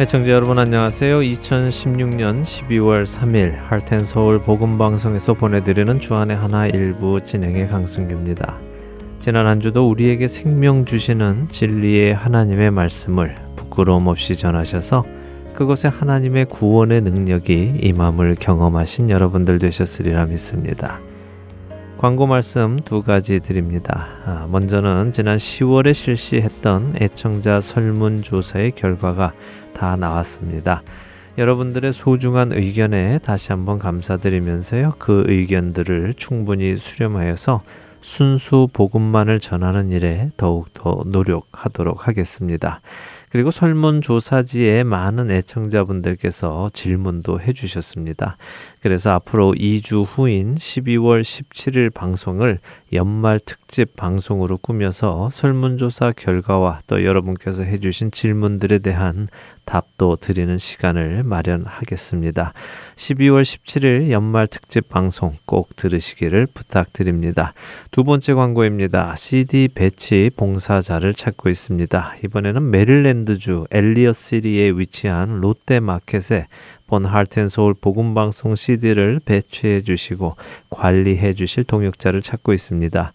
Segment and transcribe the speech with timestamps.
[0.00, 1.18] 애청자 여러분 안녕하세요.
[1.18, 8.60] 2016년 12월 3일 할텐 서울 복음 방송에서 보내드리는 주안의 하나 일부 진행의 강승규입니다.
[9.18, 15.04] 지난 한 주도 우리에게 생명 주시는 진리의 하나님의 말씀을 부끄러움 없이 전하셔서
[15.54, 21.00] 그곳에 하나님의 구원의 능력이 임함을 경험하신 여러분들 되셨으리라 믿습니다.
[21.98, 24.06] 광고 말씀 두 가지 드립니다.
[24.24, 29.32] 아, 먼저는 지난 10월에 실시했던 애청자 설문조사의 결과가
[29.74, 30.82] 다 나왔습니다.
[31.38, 34.94] 여러분들의 소중한 의견에 다시 한번 감사드리면서요.
[35.00, 37.62] 그 의견들을 충분히 수렴하여서
[38.00, 42.80] 순수 복음만을 전하는 일에 더욱더 노력하도록 하겠습니다.
[43.30, 48.36] 그리고 설문조사지에 많은 애청자분들께서 질문도 해주셨습니다.
[48.80, 52.58] 그래서 앞으로 2주 후인 12월 17일 방송을
[52.92, 59.28] 연말 특집 방송으로 꾸며서 설문조사 결과와 또 여러분께서 해주신 질문들에 대한
[59.68, 62.54] 답도 드리는 시간을 마련하겠습니다.
[62.96, 67.52] 12월 17일 연말 특집 방송 꼭 들으시기를 부탁드립니다.
[67.90, 69.14] 두 번째 광고입니다.
[69.16, 72.14] CD 배치 봉사자를 찾고 있습니다.
[72.24, 76.46] 이번에는 메릴랜드주 엘리어 시리에 위치한 롯데마켓에
[76.86, 80.36] 본 하트앤소울 복음방송 CD를 배치해 주시고
[80.70, 83.12] 관리해 주실 동역자를 찾고 있습니다.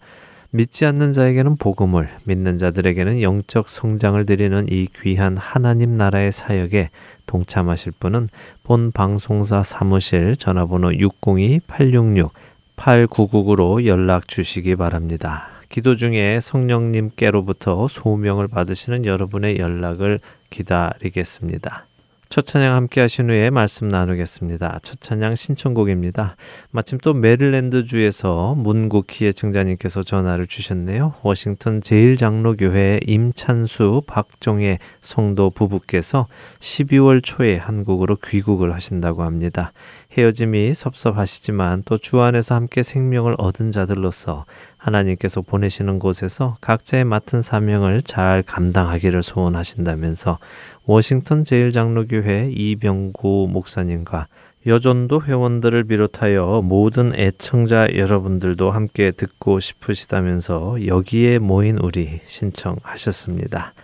[0.54, 6.90] 믿지 않는 자에게는 복음을, 믿는 자들에게는 영적 성장을 드리는 이 귀한 하나님 나라의 사역에
[7.26, 8.28] 동참하실 분은
[8.62, 15.48] 본 방송사 사무실 전화번호 602-866-8999로 연락 주시기 바랍니다.
[15.70, 21.86] 기도 중에 성령님께로부터 소명을 받으시는 여러분의 연락을 기다리겠습니다.
[22.28, 24.80] 첫 찬양 함께 하신 후에 말씀 나누겠습니다.
[24.82, 26.36] 첫 찬양 신청곡입니다.
[26.70, 31.14] 마침 또 메릴랜드 주에서 문국희의 증자님께서 전화를 주셨네요.
[31.22, 36.26] 워싱턴 제일장로교회 임찬수 박종의 성도 부부께서
[36.58, 39.72] 12월 초에 한국으로 귀국을 하신다고 합니다.
[40.16, 44.44] 헤어짐이 섭섭하시지만 또 주 안에서 함께 생명을 얻은 자들로서
[44.84, 50.38] 하나님께서 보내시는 곳에서 각자의 맡은 사명을 잘 감당하기를 소원하신다면서
[50.84, 54.26] 워싱턴 제일장로교회 이병구 목사님과
[54.66, 63.74] 여전도 회원들을 비롯하여 모든 애청자 여러분들도 함께 듣고 싶으시다면서 여기에 모인 우리 신청하셨습니다.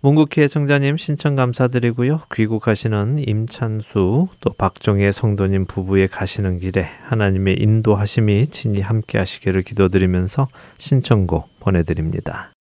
[0.00, 2.22] 문국희 애청자님 신청 감사드리고요.
[2.32, 10.48] 귀국하시는 임찬수 또 박종혜 성도님 부부의 가시는 길에 하나님의 인도하심이 친히 함께 하시기를 기도드리면서
[10.78, 12.52] 신청곡 보내드립니다.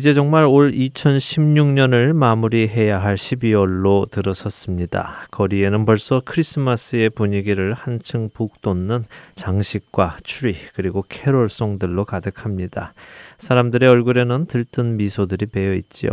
[0.00, 5.26] 이제 정말 올 2016년을 마무리해야 할 12월로 들어섰습니다.
[5.30, 9.04] 거리에는 벌써 크리스마스의 분위기를 한층 북돋는
[9.34, 12.94] 장식과 추리 그리고 캐롤송들로 가득합니다.
[13.36, 16.12] 사람들의 얼굴에는 들뜬 미소들이 배어 있지요.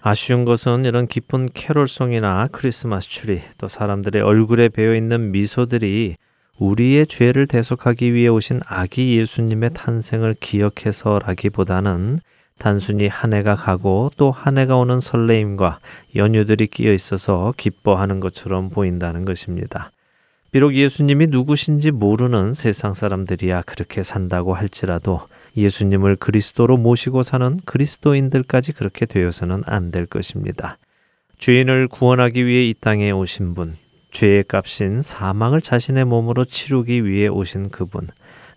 [0.00, 6.16] 아쉬운 것은 이런 기쁜 캐롤송이나 크리스마스 추리 또 사람들의 얼굴에 배어 있는 미소들이
[6.58, 12.18] 우리의 죄를 대속하기 위해 오신 아기 예수님의 탄생을 기억해서라기보다는
[12.60, 15.78] 단순히 한 해가 가고 또 한 해가 오는 설레임과
[16.14, 19.90] 연유들이 끼어 있어서 기뻐하는 것처럼 보인다는 것입니다.
[20.52, 25.22] 비록 예수님이 누구신지 모르는 세상 사람들이야 그렇게 산다고 할지라도
[25.56, 30.76] 예수님을 그리스도로 모시고 사는 그리스도인들까지 그렇게 되어서는 안 될 것입니다.
[31.38, 33.76] 죄인을 구원하기 위해 이 땅에 오신 분,
[34.10, 38.08] 죄의 값인 사망을 자신의 몸으로 치르기 위해 오신 그분,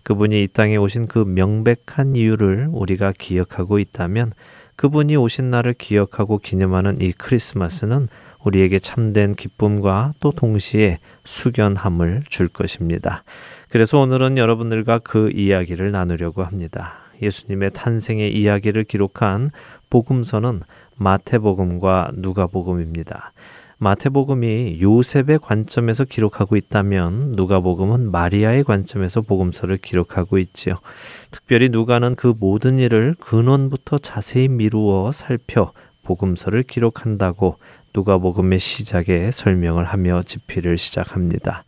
[0.04, 4.32] 그분이 이 땅에 오신 그 명백한 이유를 우리가 기억하고 있다면
[4.76, 8.08] 그분이 오신 날을 기억하고 기념하는 이 크리스마스는
[8.44, 13.24] 우리에게 참된 기쁨과 또 동시에 숙연함을 줄 것입니다.
[13.70, 16.94] 그래서 오늘은 여러분들과 그 이야기를 나누려고 합니다.
[17.22, 19.50] 예수님의 탄생의 이야기를 기록한
[19.88, 20.60] 복음서는
[20.96, 23.32] 마태복음과 누가복음입니다.
[23.78, 30.76] 마태복음이 요셉의 관점에서 기록하고 있다면 누가복음은 마리아의 관점에서 복음서를 기록하고 있지요.
[31.30, 37.58] 특별히 누가는 그 모든 일을 근원부터 자세히 미루어 살펴 복음서를 기록한다고
[37.94, 41.64] 누가복음의 시작에 설명을 하며 집필을 시작합니다.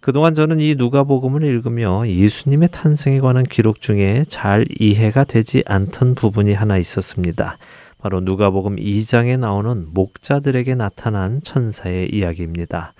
[0.00, 6.52] 그동안 저는 이 누가복음을 읽으며 예수님의 탄생에 관한 기록 중에 잘 이해가 되지 않던 부분이
[6.52, 7.56] 하나 있었습니다.
[8.04, 12.92] 바로 누가복음 2장에 나오는 목자들에게 나타난 천사의 이야기입니다.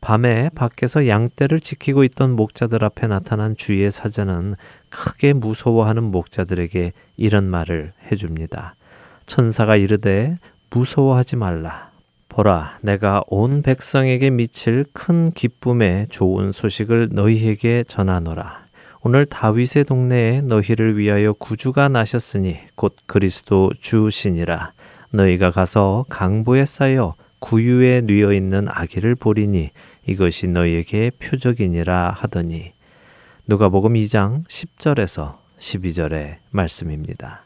[0.00, 4.54] 밤에 밖에서 양떼를 지키고 있던 목자들 앞에 나타난 주의 사자는
[4.88, 8.76] 크게 무서워하는 목자들에게 이런 말을 해줍니다.
[9.26, 10.38] 천사가 이르되
[10.70, 11.90] 무서워하지 말라.
[12.30, 18.65] 보라, 내가 온 백성에게 미칠 큰 기쁨의 좋은 소식을 너희에게 전하노라.
[19.08, 24.72] 오늘 다윗의 동네에 너희를 위하여 구주가 나셨으니 곧 그리스도 주시니라.
[25.10, 29.70] 너희가 가서 강보에 쌓여 구유에 뉘어 있는 아기를 보리니
[30.08, 32.72] 이것이 너희에게 표적이니라 하더니
[33.46, 37.45] 누가복음 2장 10절에서 12절의 말씀입니다.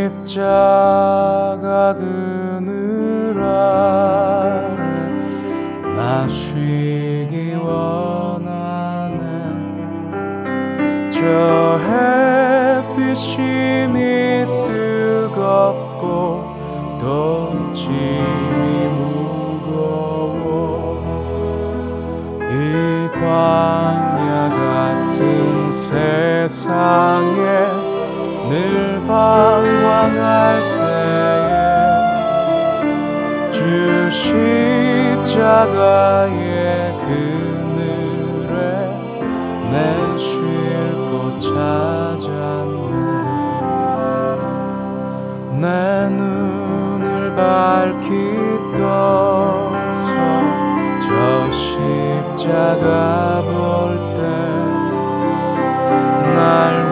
[0.00, 4.64] 십자가 그늘 아래
[5.94, 9.20] 나 쉬기 원하네.
[11.10, 11.78] 저
[12.96, 16.44] 햇빛이 미 뜨겁고
[16.98, 20.48] 또 짐이 무거워
[22.48, 22.50] 이
[23.20, 27.79] 광야 같은 세상에
[28.50, 31.50] 늘 방황할 때에
[33.52, 34.10] 주
[35.30, 38.54] 십자가의 그늘에
[39.70, 40.34] 내 쉴
[41.12, 42.98] 곳 찾았네.
[45.60, 48.10] 내 눈을 밝히
[48.76, 50.10] 떠서
[50.98, 51.08] 저
[51.52, 53.48] 십자가 볼
[54.16, 54.18] 때
[56.34, 56.89] 날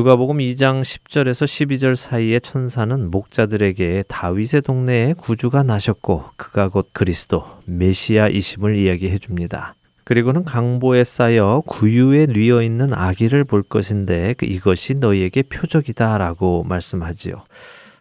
[0.00, 8.76] 누가복음 2장 10절에서 12절 사이에 천사는 목자들에게 다윗의 동네에 구주가 나셨고 그가 곧 그리스도 메시아이심을
[8.76, 9.74] 이야기해 줍니다.
[10.04, 17.44] 그리고는 강보에 쌓여 구유에 뉘어 있는 아기를 볼 것인데 그 이것이 너희에게 표적이다라고 말씀하지요.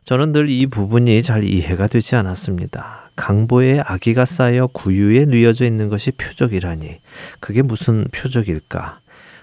[0.06, 3.12] 저는 늘 이 부분이 잘 이해가 되지 않았습니다.
[3.18, 7.02] 강보에 아기가 쌓여 구유에 뉘어져 있는 것이 표적이라니
[7.42, 9.00] 그게 무슨 표적일까?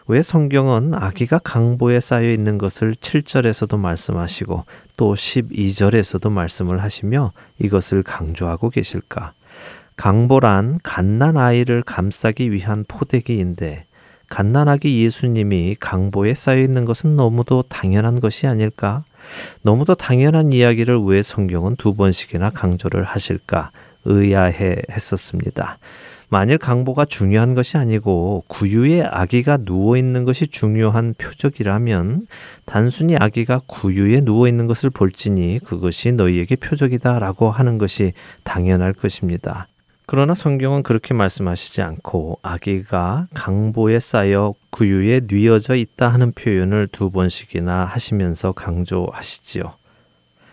[0.09, 4.65] 왜 성경은 아기가 강보에 쌓여 있는 것을 7절에서도 말씀하시고
[4.97, 9.33] 또 12절에서도 말씀을 하시며 이것을 강조하고 계실까?
[9.97, 13.87] 강보란 갓난 아이를 감싸기 위한 포대기인데
[14.29, 19.03] 갓난아기 예수님이 강보에 쌓여 있는 것은 너무도 당연한 것이 아닐까?
[19.63, 23.73] 너무도 당연한 이야기를 왜 성경은 두 번씩이나 강조를 하실까?
[24.05, 25.79] 의아해 했었습니다.
[26.29, 32.27] 만일 강보가 중요한 것이 아니고 구유에 아기가 누워 있는 것이 중요한 표적이라면
[32.65, 39.69] 단순히 아기가 구유에 누워 있는 것을 볼지니 그것이 너희에게 표적이다라고 하는 것이 당연할 것입니다.
[40.09, 47.85] 그러나 성경은 그렇게 말씀하시지 않고 아기가 강보에 쌓여 구유에 뉘어져 있다 하는 표현을 두 번씩이나
[47.85, 49.75] 하시면서 강조하시지요.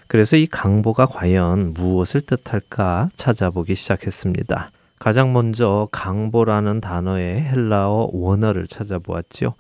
[0.08, 4.72] 그래서 이 강보가 과연 무엇을 뜻할까 찾아보기 시작했습니다.
[5.04, 9.54] 가장 먼저 강보라는 단어의 헬라어 원어를 찾아보았지요.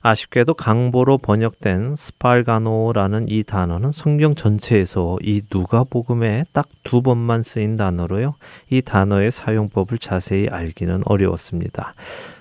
[0.00, 8.36] 아쉽게도 강보로 번역된 스팔가노라는 이 단어는 성경 전체에서 이 누가복음에 딱 두 번만 쓰인 단어로요.
[8.70, 11.94] 이 단어의 사용법을 자세히 알기는 어려웠습니다.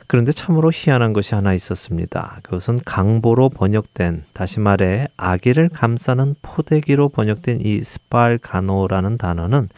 [0.05, 2.41] 그런데 참으로 희한한 것이 하나 있었습니다.
[2.43, 9.69] 그것은 강보로 번역된 다시 말해 아기를 감싸는 포대기로 번역된 이 스팔가노라는 단어는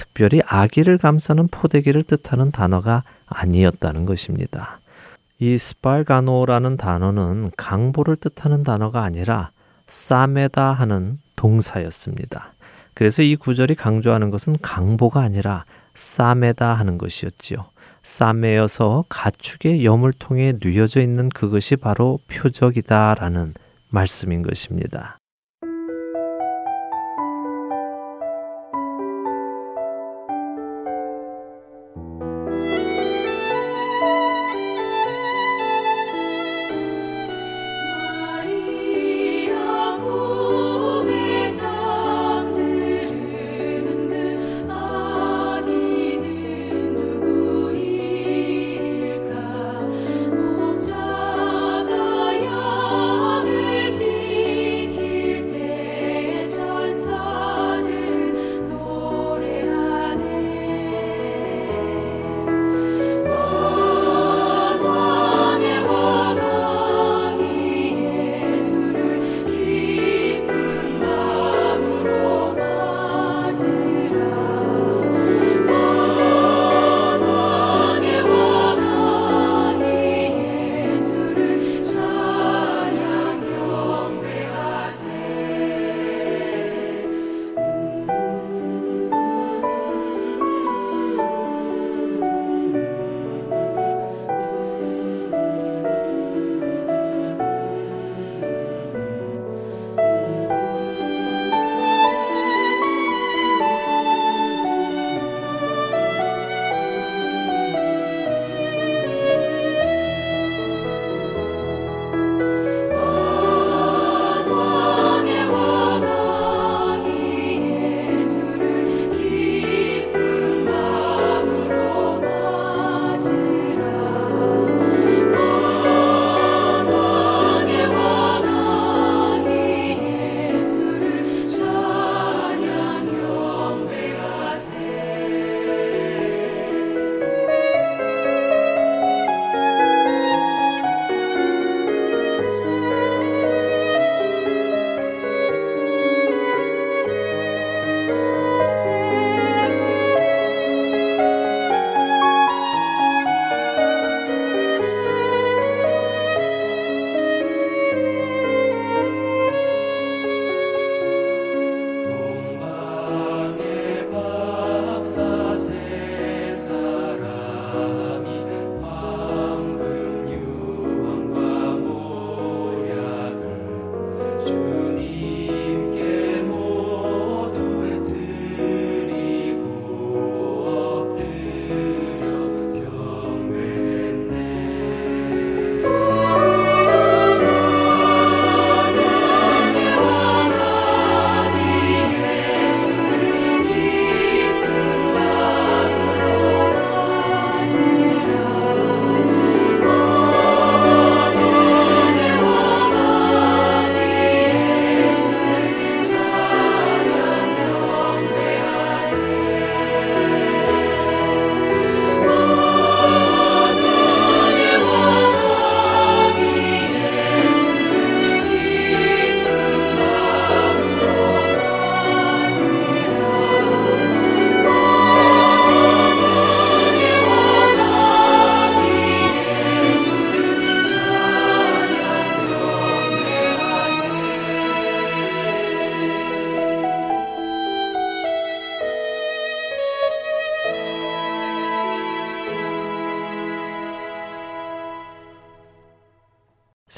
[0.00, 4.80] 특별히 아기를 감싸는 포대기를 뜻하는 단어가 아니었다는 것입니다.
[5.38, 9.50] 이 스팔가노라는 단어는 강보를 뜻하는 단어가 아니라
[9.88, 12.54] 싸메다 하는 동사였습니다.
[12.94, 17.66] 그래서 이 구절이 강조하는 것은 강보가 아니라 싸메다 하는 것이었지요.
[18.02, 23.52] 싸매여서 가축의 여물통에 뉘어져 있는 그것이 바로 표적이다라는
[23.90, 25.19] 말씀인 것입니다.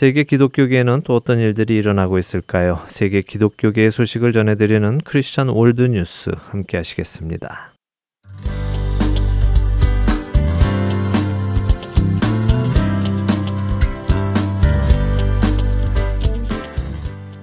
[0.03, 2.81] 세계 기독교계에는 또 어떤 일들이 일어나고 있을까요?
[2.88, 7.73] 세계 기독교계의 소식을 전해드리는 크리스천 월드 뉴스 함께 하시겠습니다.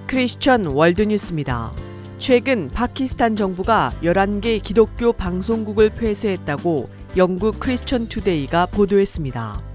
[0.06, 1.72] 크리스천 월드 뉴스입니다.
[2.18, 9.69] 최근 파키스탄 정부가 11개 기독교 방송국을 폐쇄했다고 영국 크리스천 투데이가 보도했습니다.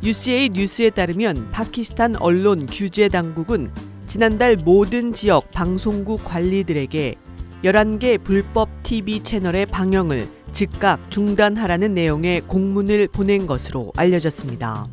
[0.00, 3.72] UCA 뉴스에 따르면 파키스탄 언론 규제 당국은
[4.06, 7.16] 지난달 모든 지역 방송국 관리들에게
[7.64, 14.88] 11개 불법 TV 채널의 방영을 즉각 중단하라는 내용의 공문을 보낸 것으로 알려졌습니다.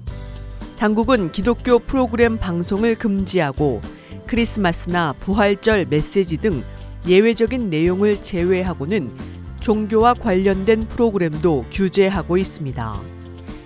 [0.79, 3.81] 당국은 기독교 프로그램 방송을 금지하고
[4.25, 6.63] 크리스마스나 부활절 메시지 등
[7.07, 9.11] 예외적인 내용을 제외하고는
[9.59, 13.14] 종교와 관련된 프로그램도 규제하고 있습니다.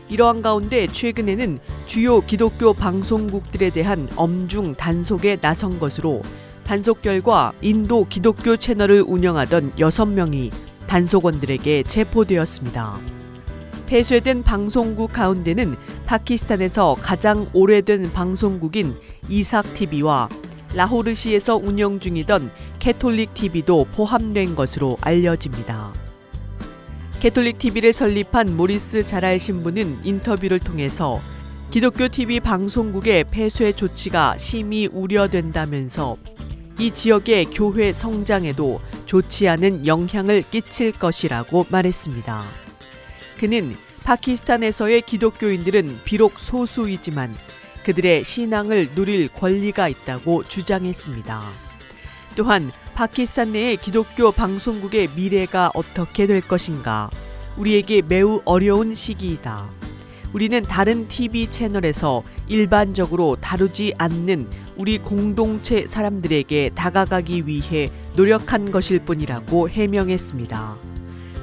[0.10, 6.22] 이러한 가운데 최근에는 주요 기독교 방송국들에 대한 엄중 단속에 나선 것으로
[6.64, 10.52] 단속 결과 인도 기독교 채널을 운영하던 6명이
[10.88, 13.00] 단속원들에게 체포되었습니다.
[13.86, 18.96] 폐쇄된 방송국 가운데는 파키스탄에서 가장 오래된 방송국인
[19.30, 20.30] 이삭 TV와
[20.76, 26.09] 라호르시에서 운영 중이던 캐톨릭 TV도 포함된 것으로 알려집니다.
[27.20, 31.20] 캐톨릭 TV를 설립한 모리스 자랄 신부는 인터뷰를 통해서
[31.70, 36.16] 기독교 TV 방송국의 폐쇄 조치가 심히 우려된다면서
[36.80, 42.46] 이 지역의 교회 성장에도 좋지 않은 영향을 끼칠 것이라고 말했습니다.
[43.38, 47.36] 그는 파키스탄에서의 기독교인들은 비록 소수이지만
[47.84, 51.42] 그들의 신앙을 누릴 권리가 있다고 주장했습니다.
[52.38, 57.10] 또한 파키스탄 내의 기독교 방송국의 미래가 어떻게 될 것인가?
[57.56, 59.70] 우리에게 매우 어려운 시기이다.
[60.34, 69.70] 우리는 다른 TV 채널에서 일반적으로 다루지 않는 우리 공동체 사람들에게 다가가기 위해 노력한 것일 뿐이라고
[69.70, 70.78] 해명했습니다.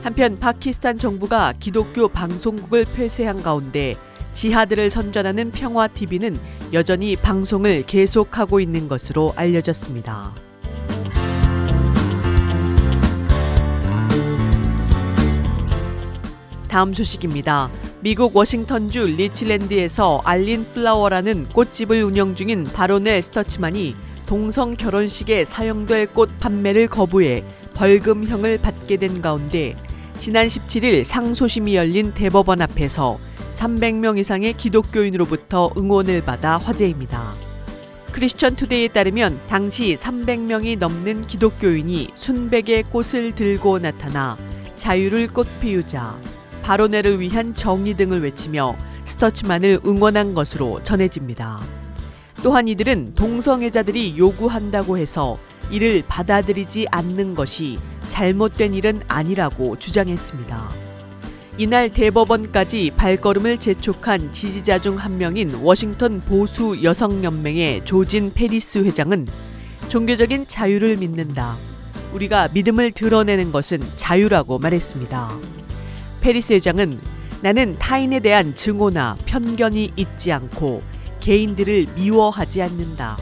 [0.03, 3.97] 한편 파키스탄 정부가 기독교 방송국을 폐쇄한 가운데
[4.35, 6.39] 지하들을 선전하는 평화TV는
[6.75, 10.35] 여전히 방송을 계속하고 있는 것으로 알려졌습니다.
[16.69, 17.71] 다음 소식입니다.
[18.01, 23.95] 미국 워싱턴주 리치랜드에서 알린 플라워라는 꽃집을 운영 중인 바로넬 스터치만이
[24.27, 29.77] 동성 결혼식에 사용될 꽃 판매를 거부해 벌금형을 받게 된 가운데
[30.19, 33.19] 지난 17일 상소심이 열린 대법원 앞에서
[33.53, 37.23] 300명 이상의 기독교인으로부터 응원을 받아 화제입니다.
[38.13, 44.39] 크리스천 투데이에 따르면 당시 300명이 넘는 기독교인이 순백의 꽃을 들고 나타나
[44.77, 46.19] 자유를 꽃 피우자
[46.67, 51.61] 바로네를 위한 정의 등을 외치며 스터치만을 응원한 것으로 전해집니다.
[52.43, 55.39] 또한 이들은 동성애자들이 요구한다고 해서
[55.71, 60.69] 이를 받아들이지 않는 것이 잘못된 일은 아니라고 주장했습니다.
[61.59, 69.29] 이날 대법원까지 발걸음을 재촉한 지지자 중 한 명인 워싱턴 보수 여성연맹의 조진 페리스 회장은
[69.89, 71.55] 종교적인 자유를 믿는다.
[72.13, 75.57] 우리가 믿음을 드러내는 것은 자유라고 말했습니다.
[76.27, 76.99] 페리스 회장은
[77.41, 80.83] 나는 타인에 대한 증오나 편견이 있지 않고
[81.21, 83.17] 개인들을 미워하지 않는다.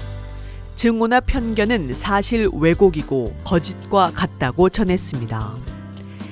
[0.74, 5.54] 증오나 편견은 사실 왜곡이고 거짓과 같다고 전했습니다.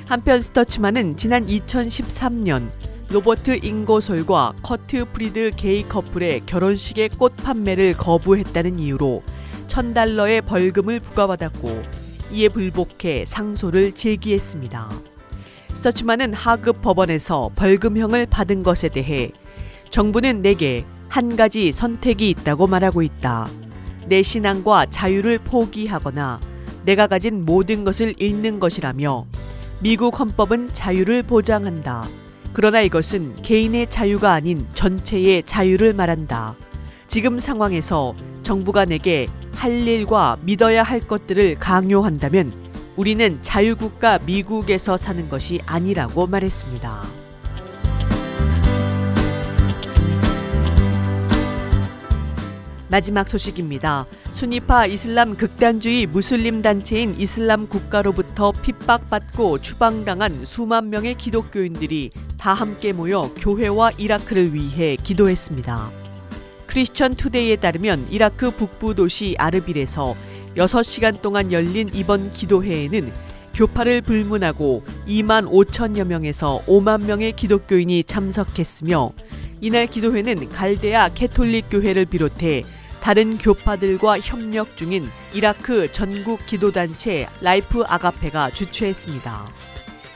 [0.07, 2.71] 한편 스터치만은 지난 2013년
[3.11, 9.23] 로버트 잉고솔과 커트 프리드 게이 커플의 결혼식의 꽃 판매를 거부했다는 이유로
[9.69, 11.83] 1000달러의 벌금을 부과받았고
[12.33, 15.12] 이에 불복해 상소를 제기했습니다.
[15.75, 19.31] 서치만은 하급 법원에서 벌금형을 받은 것에 대해
[19.91, 23.49] 정부는 내게 한 가지 선택이 있다고 말하고 있다.
[24.07, 26.41] 내 신앙과 자유를 포기하거나
[26.85, 29.27] 내가 가진 모든 것을 잃는 것이라며
[29.81, 32.07] 미국 헌법은 자유를 보장한다.
[32.53, 36.55] 그러나 이것은 개인의 자유가 아닌 전체의 자유를 말한다.
[37.07, 42.51] 지금 상황에서 정부가 내게 할 일과 믿어야 할 것들을 강요한다면
[42.97, 47.23] 우리는 자유국가 미국에서 사는 것이 아니라고 말했습니다.
[52.91, 54.05] 마지막 소식입니다.
[54.33, 63.31] 순위파 이슬람 극단주의 무슬림 단체인 이슬람 국가로부터 핍박받고 추방당한 수만 명의 기독교인들이 다 함께 모여
[63.39, 65.91] 교회와 이라크를 위해 기도했습니다.
[66.67, 70.15] 크리스천 투데이에 따르면 이라크 북부 도시 아르빌에서
[70.57, 73.13] 6시간 동안 열린 이번 기도회에는
[73.55, 79.13] 교파를 불문하고 2만 5천여 명에서 5만 명의 기독교인이 참석했으며
[79.61, 82.65] 이날 기도회는 갈대아 캐톨릭 교회를 비롯해
[83.01, 89.51] 다른 교파들과 협력 중인 이라크 전국 기도단체 라이프 아가페가 주최했습니다.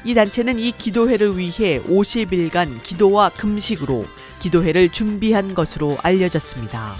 [0.04, 4.04] 이 단체는 이 기도회를 위해 50일간 기도와 금식으로
[4.38, 6.94] 기도회를 준비한 것으로 알려졌습니다.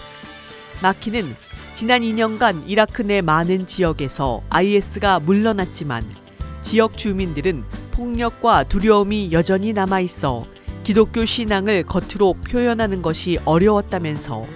[0.83, 1.37] 마키는
[1.77, 6.07] 지난 2년간 이라크 내 많은 지역에서 IS가 물러났지만
[6.63, 10.47] 지역 주민들은 폭력과 두려움이 여전히 남아 있어
[10.85, 14.47] 기독교 신앙을 겉으로 표현하는 것이 어려웠다면서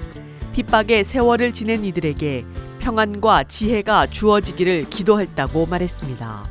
[0.54, 2.46] 핍박의 세월을 지낸 이들에게
[2.78, 6.44] 평안과 지혜가 주어지기를 기도했다고 말했습니다.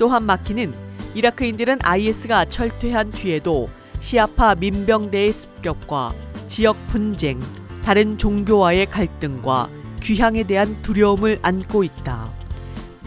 [0.00, 0.74] 또한 마키는
[1.14, 3.68] 이라크인들은 IS가 철퇴한 뒤에도
[4.00, 6.12] 시아파 민병대의 습격과
[6.48, 7.40] 지역 분쟁,
[7.84, 12.32] 다른 종교와의 갈등과 귀향에 대한 두려움을 안고 있다.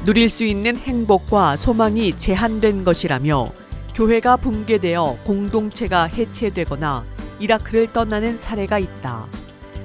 [0.05, 3.51] 누릴 수 있는 행복과 소망이 제한된 것이라며
[3.93, 7.03] 교회가 붕괴되어 공동체가 해체되거나
[7.39, 9.27] 이라크를 떠나는 사례가 있다.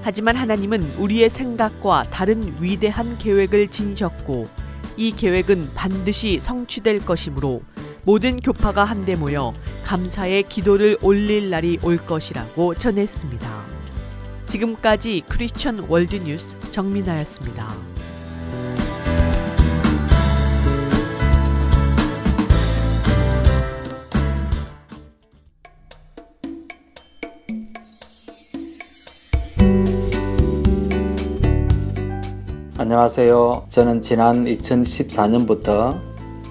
[0.02, 4.48] 하지만 하나님은 우리의 생각과 다른 위대한 계획을 지니셨고
[4.96, 7.62] 이 계획은 반드시 성취될 것이므로
[8.02, 9.52] 모든 교파가 한데 모여
[9.84, 13.79] 감사의 기도를 올릴 날이 올 것이라고 전했습니다.
[14.50, 17.68] 지금까지 크리스천 월드뉴스 정민아였습니다.
[32.76, 33.66] 안녕하세요.
[33.68, 36.00] 저는 지난 2014년부터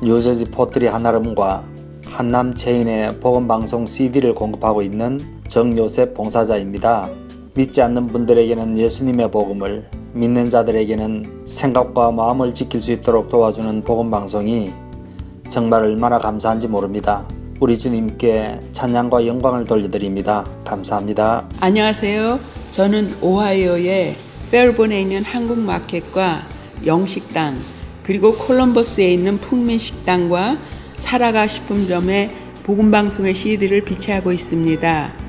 [0.02, 1.66] 뉴저지 포트리 한아름과
[2.06, 7.10] 한남 체인의 복음방송 CD를 공급하고 있는 정요셉 봉사자입니다.
[7.60, 14.72] 믿지 않는 분들에게는 예수님의 복음을, 믿는 자들에게는 생각과 마음을 지킬 수 있도록 도와주는 복음 방송이
[15.50, 17.28] 정말 얼마나 감사한지 모릅니다.
[17.60, 20.46] 우리 주님께 찬양과 영광을 돌려드립니다.
[20.64, 21.50] 감사합니다.
[21.60, 22.40] 안녕하세요.
[22.70, 24.16] 저는 오하이오의
[24.52, 26.44] 펠본에 있는 한국 마켓과
[26.86, 27.58] 영식당
[28.04, 30.58] 그리고 콜럼버스에 있는 풍민식당과
[30.96, 32.32] 살아가 식품점에
[32.64, 35.29] 복음방송의 CD를 비치하고 있습니다.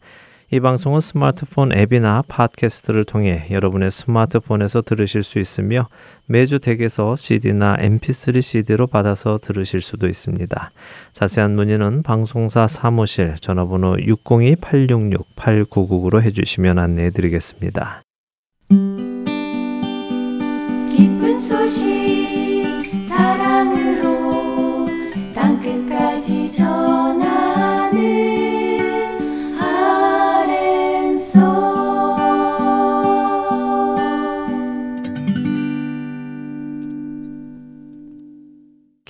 [0.53, 5.87] 이 방송은 스마트폰 앱이나 팟캐스트를 통해 여러분의 스마트폰에서 들으실 수 있으며
[6.25, 10.71] 매주 댁에서 CD나 MP3 CD로 받아서 들으실 수도 있습니다.
[11.13, 18.01] 자세한 문의는 방송사 사무실 전화번호 602-866-8999로 해주시면 안내해 드리겠습니다.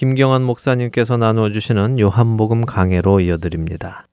[0.02, 4.08] 김경환 목사님께서 나누어 주시는 요한복음 강해로 이어드립니다.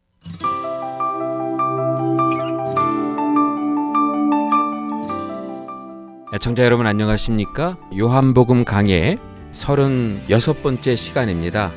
[6.34, 7.78] 애청자 여러분 안녕하십니까?
[7.98, 9.16] 요한복음 강해
[9.52, 11.72] 36번째 시간입니다.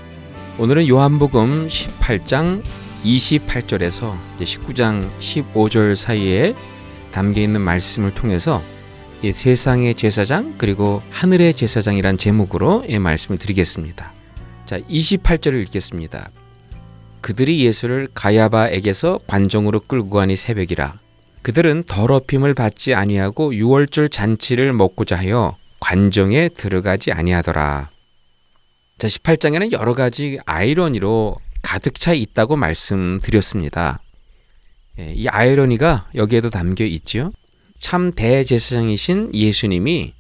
[0.60, 2.64] 오늘은 요한복음 18장
[3.06, 6.54] 28절에서 19장 15절 사이에
[7.12, 8.62] 담겨 있는 말씀을 통해서
[9.24, 14.12] 이 세상의 제사장 그리고 하늘의 제사장이란 제목으로 이 말씀을 드리겠습니다.
[14.66, 16.32] 자, 28절을 읽겠습니다.
[17.22, 21.00] 그들이 예수를 가야바에게서 관정으로 끌고 가니 새벽이라.
[21.44, 27.92] 그들은 더럽힘을 받지 아니하고 유월절 잔치를 먹고자 하여 관정에 들어가지 아니하더라.
[28.98, 34.02] 자, 18장에는 여러 가지 아이러니로 가득 차 있다고 말씀드렸습니다.
[34.98, 37.32] 예, 이 아이러니가 여기에도 담겨 있지요.
[37.82, 40.14] 참 대제사장이신 예수님이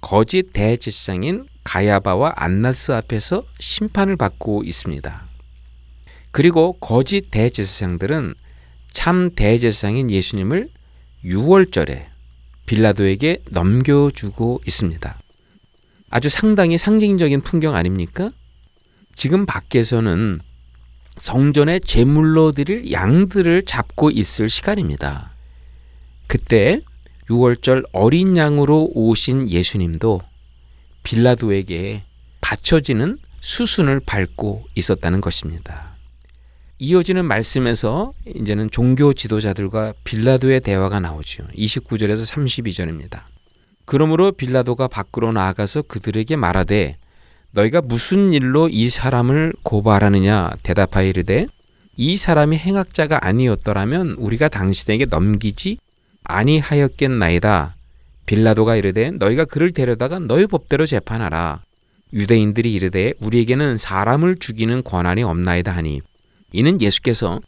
[0.00, 5.26] 거짓 대제사장인 가야바와 안나스 앞에서 심판을 받고 있습니다.
[6.30, 8.34] 그리고 거짓 대제사장들은
[8.92, 10.68] 참 대제사장인 예수님을
[11.24, 12.06] 6월절에
[12.66, 15.18] 빌라도에게 넘겨주고 있습니다.
[16.10, 18.30] 아주 상당히 상징적인 풍경 아닙니까?
[19.14, 20.40] 지금 밖에서는
[21.16, 25.32] 성전에 제물로 드릴 양들을 잡고 있을 시간입니다.
[26.26, 26.82] 그때
[27.28, 30.20] 6월절 어린 양으로 오신 예수님도
[31.02, 32.02] 빌라도에게
[32.40, 35.96] 받쳐지는 수순을 밟고 있었다는 것입니다.
[36.78, 41.44] 이어지는 말씀에서 이제는 종교 지도자들과 빌라도의 대화가 나오죠.
[41.56, 43.22] 29절에서 32절입니다.
[43.84, 46.98] 그러므로 빌라도가 밖으로 나아가서 그들에게 말하되
[47.52, 51.46] 너희가 무슨 일로 이 사람을 고발하느냐 대답하여 이르되
[51.96, 55.78] 이 사람이 행악자가 아니었더라면 우리가 당신에게 넘기지
[56.28, 57.76] 아니하였겠나이다.
[58.26, 61.62] 빌라도가 이르되 너희가 그를 데려다가 너희 법대로 재판하라.
[62.12, 66.00] 유대인들이 이르되 우리에게는 사람을 죽이는 권한이 없나이다 하니
[66.52, 67.40] 이는 예수께서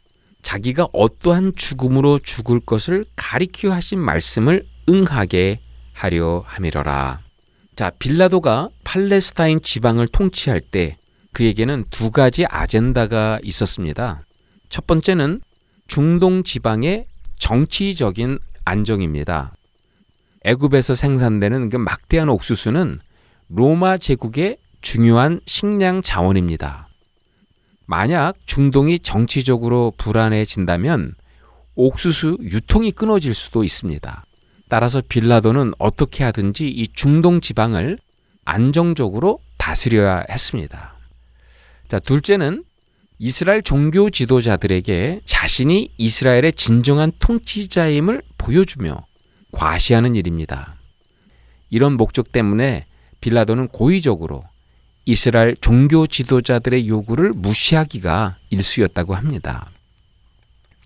[0.43, 5.61] 자기가 어떠한 죽음으로 죽을 것을 가리켜 하신 말씀을 응하게
[5.93, 7.21] 하려 함이러라.
[7.77, 10.97] 자, 빌라도가 팔레스타인 지방을 통치할 때
[11.33, 14.25] 그에게는 두 가지 아젠다가 있었습니다.
[14.69, 15.41] 첫 번째는
[15.87, 17.07] 중동 지방의
[17.38, 19.54] 정치적인 안정입니다.
[20.44, 23.00] 애굽에서 생산되는 그 막대한 옥수수는
[23.48, 26.88] 로마 제국의 중요한 식량 자원입니다.
[27.87, 31.14] 만약 중동이 정치적으로 불안해진다면
[31.74, 34.24] 옥수수 유통이 끊어질 수도 있습니다.
[34.68, 37.98] 따라서 빌라도는 어떻게 하든지 이 중동 지방을
[38.44, 40.94] 안정적으로 다스려야 했습니다.
[41.88, 42.64] 자, 둘째는
[43.18, 49.07] 이스라엘 종교 지도자들에게 자신이 이스라엘의 진정한 통치자임을 보여주며
[49.50, 50.76] 과시하는 일입니다.
[51.70, 52.87] 이런 목적 때문에
[53.20, 54.44] 빌라도는 고의적으로
[55.04, 59.70] 이스라엘 종교 지도자들의 요구를 무시하기가 일쑤였다고 합니다.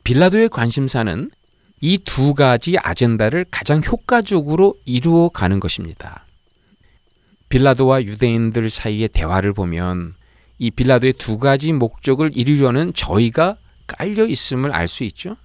[0.04, 1.30] 빌라도의 관심사는
[1.84, 6.24] 이 두 가지 아젠다를 가장 효과적으로 이루어 가는 것입니다.
[7.48, 10.14] 빌라도와 유대인들 사이의 대화를 보면
[10.58, 15.36] 이 빌라도의 두 가지 목적을 이루려는 저희가 깔려 있음을 알 수 있죠.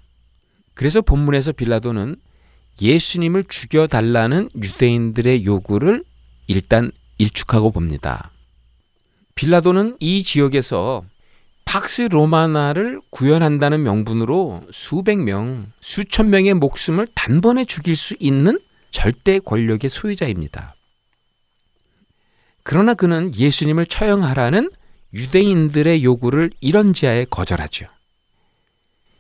[0.74, 2.18] 그래서 본문에서 빌라도는
[2.80, 6.04] 예수님을 죽여달라는 유대인들의 요구를
[6.46, 8.32] 일단 일축하고 봅니다.
[9.36, 11.04] 빌라도는 이 지역에서
[11.66, 18.60] 팍스 로마나를 구현한다는 명분으로 수백 명, 수천 명의 목숨을 단번에 죽일 수 있는
[18.92, 20.76] 절대 권력의 소유자입니다.
[22.64, 24.70] 그러나 그는 예수님을 처형하라는
[25.14, 27.88] 유대인들의 요구를 이런 지하에 거절하죠.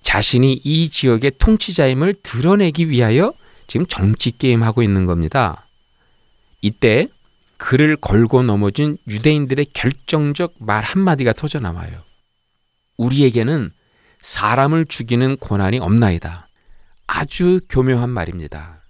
[0.02, 3.34] 자신이 이 지역의 통치자임을 드러내기 위하여
[3.67, 5.67] 지금 정치 게임하고 있는 겁니다.
[6.62, 7.10] 이때
[7.58, 12.04] 그를 걸고 넘어진 유대인들의 결정적 말 한마디가 터져 나와요.
[12.97, 13.71] 우리에게는
[14.19, 16.47] 사람을 죽이는 권한이 없나이다.
[17.08, 18.84] 아주 교묘한 말입니다.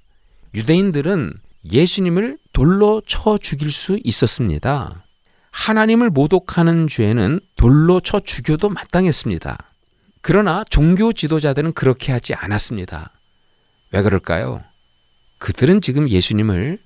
[0.54, 1.34] 유대인들은
[1.72, 5.07] 예수님을 돌로 쳐 죽일 수 있었습니다.
[5.58, 9.58] 하나님을 모독하는 죄는 돌로 쳐 죽여도 마땅했습니다.
[10.22, 13.12] 그러나 종교 지도자들은 그렇게 하지 않았습니다.
[13.92, 14.64] 왜 그럴까요?
[15.40, 16.80] 그들은 지금 예수님을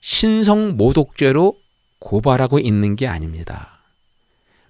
[0.00, 1.58] 신성 모독죄로
[1.98, 3.82] 고발하고 있는 게 아닙니다.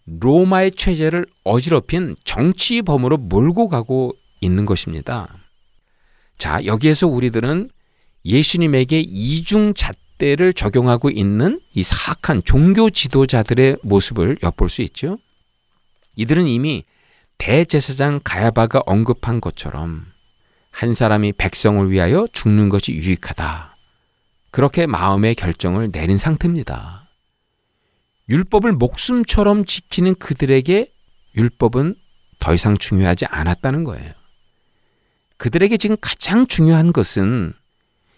[0.07, 5.29] 로마의 체제를 어지럽힌 정치범으로 몰고 가고 있는 것입니다.
[6.37, 7.71] 자, 여기에서 우리들은
[8.25, 15.19] 예수님에게 이중 잣 대를 적용하고 있는 이 사악한 종교 지도자들의 모습을 엿볼 수 있죠.
[16.17, 16.85] 이들은 이미
[17.37, 20.07] 대제사장 가야바가 언급한 것처럼
[20.71, 23.77] 한 사람이 백성을 위하여 죽는 것이 유익하다.
[24.51, 27.07] 그렇게 마음의 결정을 내린 상태입니다.
[28.31, 30.91] 율법을 목숨처럼 지키는 그들에게
[31.37, 31.97] 율법은
[32.39, 34.15] 더 이상 중요하지 않았다는 거예요.
[35.37, 37.53] 그들에게 지금 가장 중요한 것은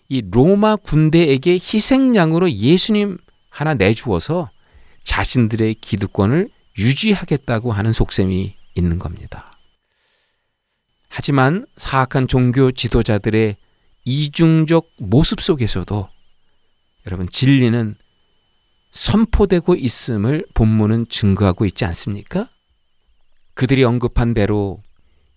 [0.09, 3.19] 이 로마 군대에게 희생양으로 예수님
[3.51, 4.51] 하나 내주어서
[5.05, 9.53] 자신들의 기득권을 유지하겠다고 하는 속셈이 있는 겁니다.
[11.09, 13.57] 하지만 사악한 종교 지도자들의
[14.05, 16.09] 이중적 모습 속에서도
[17.07, 17.97] 여러분 진리는
[18.91, 22.51] 선포되고 있음을 본문은 증거하고 있지 않습니까?
[23.55, 24.83] 그들이 언급한 대로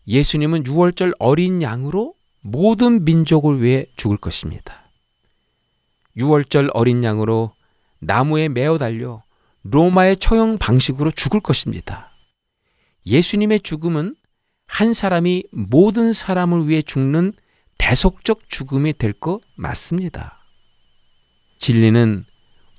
[0.08, 4.90] 예수님은 6월절 어린 양으로 모든 민족을 위해 죽을 것입니다.
[6.18, 7.54] 6월절 어린 양으로
[8.00, 9.24] 나무에 매어 달려
[9.64, 12.12] 로마의 처형 방식으로 죽을 것입니다.
[13.06, 14.16] 예수님의 죽음은
[14.68, 17.34] 한 사람이 모든 사람을 위해 죽는
[17.78, 20.40] 대속적 죽음이 될 것 맞습니다.
[21.60, 22.26] 진리는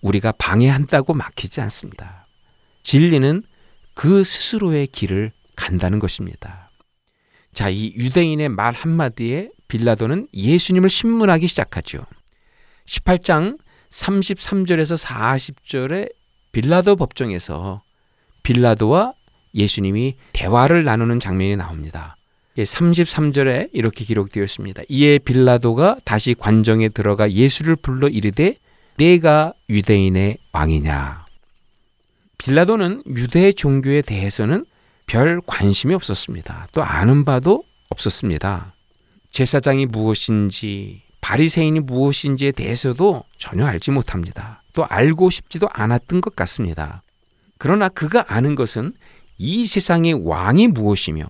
[0.03, 2.27] 우리가 방해한다고 막히지 않습니다.
[2.83, 3.43] 진리는
[3.95, 6.60] 그 스스로의 길을 간다는 것입니다.
[7.53, 12.05] 자, 이 유대인의 말 한마디에 빌라도는 예수님을 신문하기 시작하죠.
[12.87, 13.59] 18장
[13.91, 16.13] 33절에서 40절에
[16.53, 17.83] 빌라도 법정에서
[18.43, 19.15] 빌라도와
[19.55, 22.17] 예수님이 대화를 나누는 장면이 나옵니다.
[22.57, 24.83] 33절에 이렇게 기록되어 있습니다.
[24.89, 28.57] 이에 빌라도가 다시 관정에 들어가 예수를 불러 이르되
[28.97, 31.27] 내가 유대인의 왕이냐.
[32.39, 34.65] 빌라도는 유대 종교에 대해서는
[35.11, 36.69] 별 관심이 없었습니다.
[36.73, 38.77] 또 아는 바도 없었습니다.
[39.33, 44.63] 제사장이 무엇인지 바리새인이 무엇인지에 대해서도 전혀 알지 못합니다.
[44.73, 47.03] 또 알고 싶지도 않았던 것 같습니다.
[47.59, 48.95] 그러나 그가 아는 것은
[49.37, 51.25] 이 세상의 왕이 무엇이며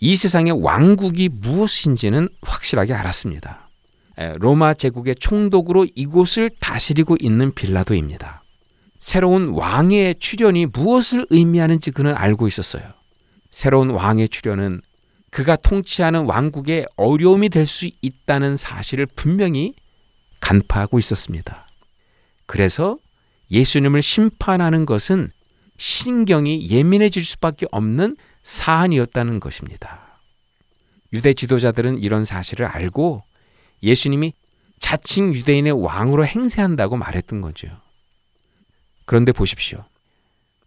[0.00, 3.70] 이 세상의 왕국이 무엇인지는 확실하게 알았습니다.
[4.40, 8.42] 로마 제국의 총독으로 이곳을 다스리고 있는 빌라도입니다.
[8.98, 12.82] 새로운 왕의 출현이 무엇을 의미하는지 그는 알고 있었어요.
[13.52, 14.80] 새로운 왕의 출현은
[15.30, 19.74] 그가 통치하는 왕국에 어려움이 될 수 있다는 사실을 분명히
[20.40, 21.68] 간파하고 있었습니다.
[22.46, 22.98] 그래서
[23.50, 25.30] 예수님을 심판하는 것은
[25.78, 30.18] 신경이 예민해질 수밖에 없는 사안이었다는 것입니다.
[31.12, 33.22] 유대 지도자들은 이런 사실을 알고
[33.82, 34.32] 예수님이
[34.80, 37.68] 자칭 유대인의 왕으로 행세한다고 말했던 거죠.
[39.04, 39.84] 그런데 보십시오.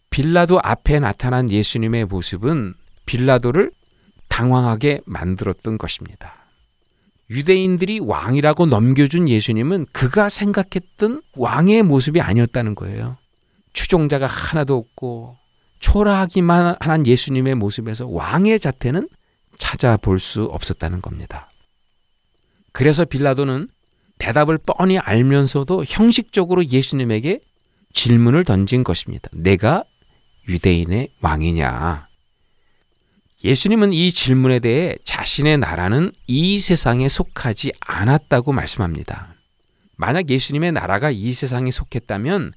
[0.10, 2.74] 빌라도 앞에 나타난 예수님의 모습은
[3.06, 3.72] 빌라도를
[4.30, 6.46] 당황하게 만들었던 것입니다.
[7.30, 13.18] 유대인들이 왕이라고 넘겨준 예수님은 그가 생각했던 왕의 모습이 아니었다는 거예요.
[13.74, 15.38] 추종자가 하나도 없고
[15.80, 19.10] 초라하기만 한 예수님의 모습에서 왕의 자태는
[19.58, 21.50] 찾아볼 수 없었다는 겁니다.
[22.72, 23.70] 그래서 빌라도는
[24.18, 27.40] 대답을 뻔히 알면서도 형식적으로 예수님에게
[27.94, 29.30] 질문을 던진 것입니다.
[29.34, 29.84] 내가
[30.48, 32.08] 유대인의 왕이냐?
[33.44, 39.36] 예수님은 이 질문에 대해 자신의 나라는 이 세상에 속하지 않았다고 말씀합니다.
[39.98, 42.54] 만약 예수님의 나라가 이 세상에 속했다면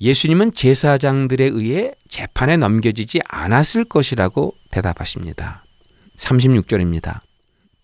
[0.00, 5.64] 예수님은 제사장들에 의해 재판에 넘겨지지 않았을 것이라고 대답하십니다.
[6.18, 7.20] 36절입니다.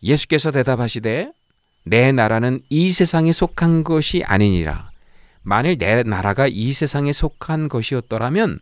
[0.03, 1.33] 예수께서 대답하시되
[1.85, 4.91] 내 나라는 이 세상에 속한 것이 아니니라.
[5.43, 8.61] 만일 내 나라가 이 세상에 속한 것이었더라면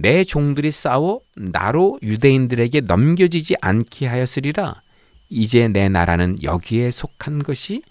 [0.00, 4.80] 내 종들이 싸워 나로 유대인들에게 넘겨지지 않게 하였으리라.
[5.28, 7.82] 이제 내 나라는 여기에 속한 것이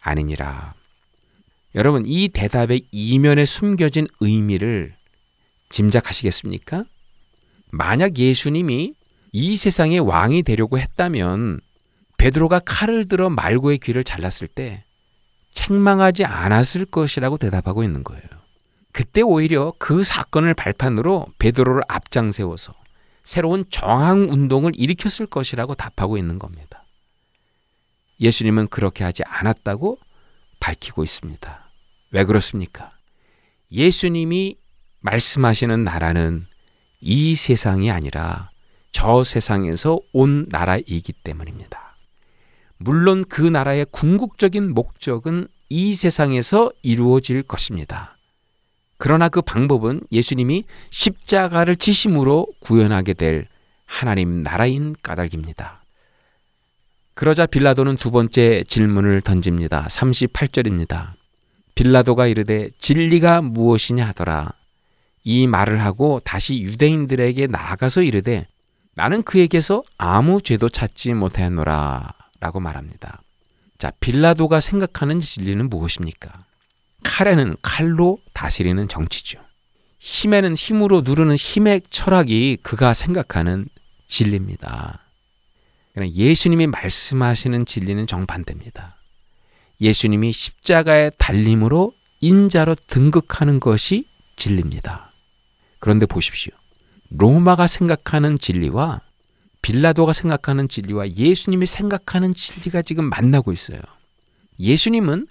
[0.00, 0.72] 아니니라.
[1.74, 4.94] 여러분, 이 대답의 이면에 숨겨진 의미를
[5.68, 6.84] 짐작하시겠습니까?
[7.70, 8.94] 만약 예수님이
[9.32, 11.60] 이 세상의 왕이 되려고 했다면
[12.16, 14.84] 베드로가 칼을 들어 말고의 귀를 잘랐을 때
[15.52, 18.39] 책망하지 않았을 것이라고 대답하고 있는 거예요.
[18.92, 22.74] 그때 오히려 그 사건을 발판으로 베드로를 앞장 세워서
[23.22, 26.84] 새로운 정항 운동을 일으켰을 것이라고 답하고 있는 겁니다.
[28.20, 29.98] 예수님은 그렇게 하지 않았다고
[30.58, 31.70] 밝히고 있습니다.
[32.10, 32.90] 왜 그렇습니까?
[33.72, 34.56] 예수님이
[35.00, 36.46] 말씀하시는 나라는
[37.00, 38.50] 이 세상이 아니라
[38.92, 41.96] 저 세상에서 온 나라이기 때문입니다.
[42.76, 48.16] 물론 그 나라의 궁극적인 목적은 이 세상에서 이루어질 것입니다.
[49.00, 53.48] 그러나 그 방법은 예수님이 십자가를 지심으로 구현하게 될
[53.86, 55.82] 하나님 나라인 까닭입니다.
[57.14, 59.86] 그러자 빌라도는 두 번째 질문을 던집니다.
[59.86, 61.12] 38절입니다.
[61.74, 64.52] 빌라도가 이르되 진리가 무엇이냐 하더라.
[65.24, 68.46] 이 말을 하고 다시 유대인들에게 나아가서 이르되
[68.96, 73.22] 나는 그에게서 아무 죄도 찾지 못하였노라 라고 말합니다.
[73.78, 76.49] 자, 빌라도가 생각하는 진리는 무엇입니까?
[77.02, 79.40] 칼에는 칼로 다스리는 정치죠.
[79.98, 83.68] 힘에는 힘으로 누르는 힘의 철학이 그가 생각하는
[84.08, 85.04] 진리입니다.
[85.98, 88.96] 예수님이 말씀하시는 진리는 정반대입니다.
[89.80, 95.10] 예수님이 십자가의 달림으로 인자로 등극하는 것이 진리입니다.
[95.78, 96.52] 그런데 보십시오.
[97.10, 99.00] 로마가 생각하는 진리와
[99.62, 103.80] 빌라도가 생각하는 진리와 예수님이 생각하는 진리가 지금 만나고 있어요.
[104.58, 105.26] 예수님은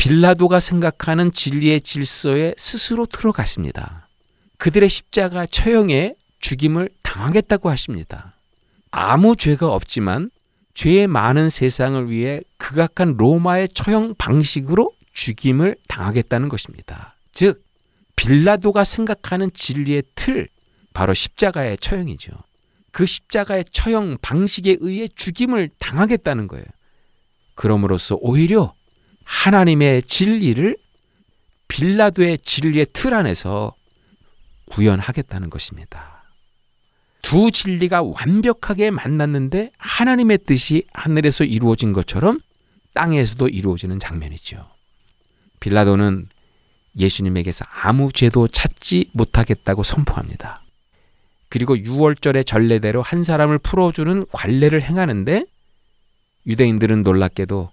[0.00, 4.08] 빌라도가 생각하는 진리의 질서에 스스로 들어가십니다.
[4.56, 8.34] 그들의 십자가 처형에 죽임을 당하겠다고 하십니다.
[8.90, 10.30] 아무 죄가 없지만
[10.72, 17.14] 죄 많은 세상을 위해 극악한 로마의 처형 방식으로 죽임을 당하겠다는 것입니다.
[17.32, 17.62] 즉,
[18.16, 20.48] 빌라도가 생각하는 진리의 틀,
[20.94, 22.32] 바로 십자가의 처형이죠.
[22.90, 26.64] 그 십자가의 처형 방식에 의해 죽임을 당하겠다는 거예요.
[27.54, 28.72] 그럼으로써 오히려
[29.30, 30.76] 하나님의 진리를
[31.68, 33.74] 빌라도의 진리의 틀 안에서
[34.66, 36.24] 구현하겠다는 것입니다.
[37.22, 42.40] 두 진리가 완벽하게 만났는데 하나님의 뜻이 하늘에서 이루어진 것처럼
[42.92, 44.68] 땅에서도 이루어지는 장면이죠.
[45.60, 46.28] 빌라도는
[46.98, 50.62] 예수님에게서 아무 죄도 찾지 못하겠다고 선포합니다.
[51.48, 55.44] 그리고 6월절의 전례대로 한 사람을 풀어주는 관례를 행하는데
[56.46, 57.70] 유대인들은 놀랍게도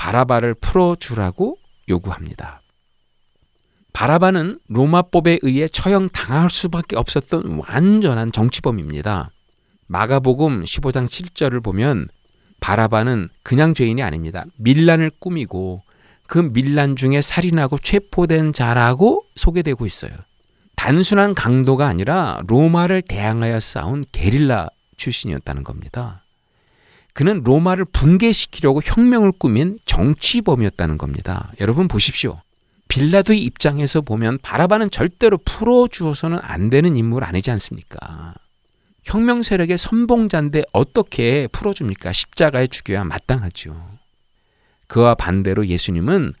[0.00, 1.58] 바라바를 풀어주라고
[1.90, 2.62] 요구합니다.
[3.92, 9.30] 바라바는 로마법에 의해 처형 당할 수밖에 없었던 완전한 정치범입니다.
[9.88, 12.08] 마가복음 15장 7절을 보면
[12.60, 14.46] 바라바는 그냥 죄인이 아닙니다.
[14.56, 15.82] 밀란을 꾸미고
[16.26, 20.12] 그 밀란 중에 살인하고 체포된 자라고 소개되고 있어요.
[20.76, 26.19] 단순한 강도가 아니라 로마를 대항하여 싸운 게릴라 출신이었다는 겁니다.
[27.12, 31.52] 그는 로마를 붕괴시키려고 혁명을 꾸민 정치범이었다는 겁니다.
[31.60, 32.40] 여러분 보십시오.
[32.88, 38.34] 빌라도의 입장에서 보면 바라바는 절대로 풀어주어서는 안 되는 인물 아니지 않습니까?
[39.04, 42.12] 혁명 세력의 선봉자인데 어떻게 풀어줍니까?
[42.12, 43.74] 십자가에 죽여야 마땅하죠.
[44.88, 46.34] 그와 반대로 예수님은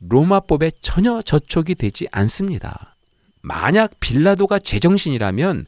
[0.00, 2.94] 로마법에 전혀 저촉이 되지 않습니다.
[3.42, 5.66] 만약 빌라도가 제정신이라면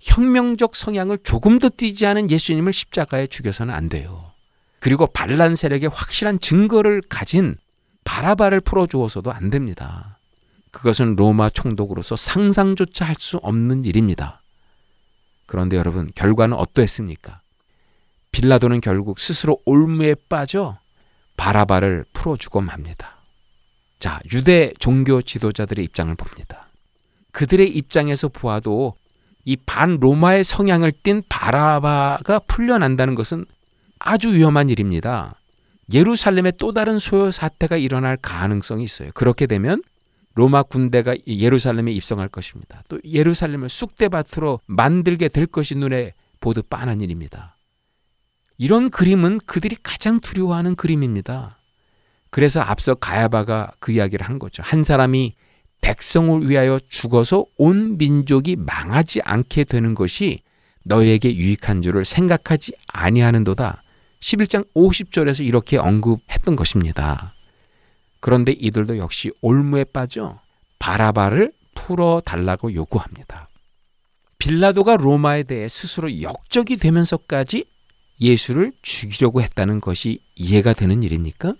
[0.00, 4.32] 혁명적 성향을 조금 더 띄지 않은 예수님을 십자가에 죽여서는 안 돼요.
[4.80, 7.56] 그리고 반란 세력의 확실한 증거를 가진
[8.04, 10.18] 바라바를 풀어주어서도 안 됩니다.
[10.70, 14.40] 그것은 로마 총독으로서 상상조차 할 수 없는 일입니다.
[15.46, 17.40] 그런데 여러분, 결과는 어떠했습니까?
[18.32, 20.78] 빌라도는 결국 스스로 올무에 빠져
[21.36, 23.16] 바라바를 풀어주고 맙니다.
[23.98, 26.68] 자, 유대 종교 지도자들의 입장을 봅니다.
[27.32, 28.94] 그들의 입장에서 보아도
[29.44, 33.46] 이 반 로마의 성향을 띤 바라바가 풀려난다는 것은
[33.98, 35.34] 아주 위험한 일입니다.
[35.92, 39.10] 예루살렘에 또 다른 소요 사태가 일어날 가능성이 있어요.
[39.14, 39.82] 그렇게 되면
[40.34, 42.82] 로마 군대가 예루살렘에 입성할 것입니다.
[42.88, 47.56] 또 예루살렘을 쑥대밭으로 만들게 될 것이 눈에 보듯 빤한 일입니다.
[48.56, 51.58] 이런 그림은 그들이 가장 두려워하는 그림입니다.
[52.30, 54.62] 그래서 앞서 가야바가 그 이야기를 한 거죠.
[54.64, 55.34] 한 사람이
[55.80, 60.42] 백성을 위하여 죽어서 온 민족이 망하지 않게 되는 것이
[60.84, 63.82] 너에게 유익한 줄을 생각하지 아니하는도다.
[64.20, 67.34] 11장 50절에서 이렇게 언급했던 것입니다.
[68.20, 70.38] 그런데 이들도 역시 올무에 빠져
[70.78, 73.48] 바라바를 풀어 달라고 요구합니다.
[74.38, 77.64] 빌라도가 로마에 대해 스스로 역적이 되면서까지
[78.20, 81.54] 예수를 죽이려고 했다는 것이 이해가 되는 일입니까?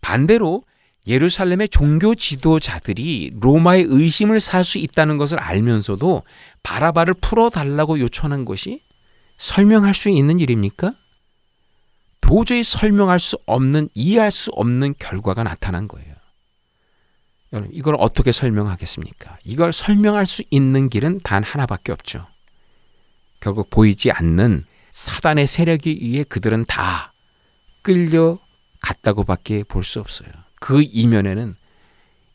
[0.00, 0.64] 반대로
[1.08, 6.22] 예루살렘의 종교 지도자들이 로마의 의심을 살 수 있다는 것을 알면서도
[6.62, 8.82] 바라바를 풀어달라고 요청한 것이
[9.38, 10.94] 설명할 수 있는 일입니까?
[12.20, 16.14] 도저히 설명할 수 없는, 이해할 수 없는 결과가 나타난 거예요.
[17.54, 19.38] 여러분, 이걸 어떻게 설명하겠습니까?
[19.44, 22.26] 이걸 설명할 수 있는 길은 단 하나밖에 없죠.
[23.40, 27.14] 결국 보이지 않는 사단의 세력에 의해 그들은 다
[27.82, 30.28] 끌려갔다고밖에 볼 수 없어요.
[30.60, 31.56] 그 이면에는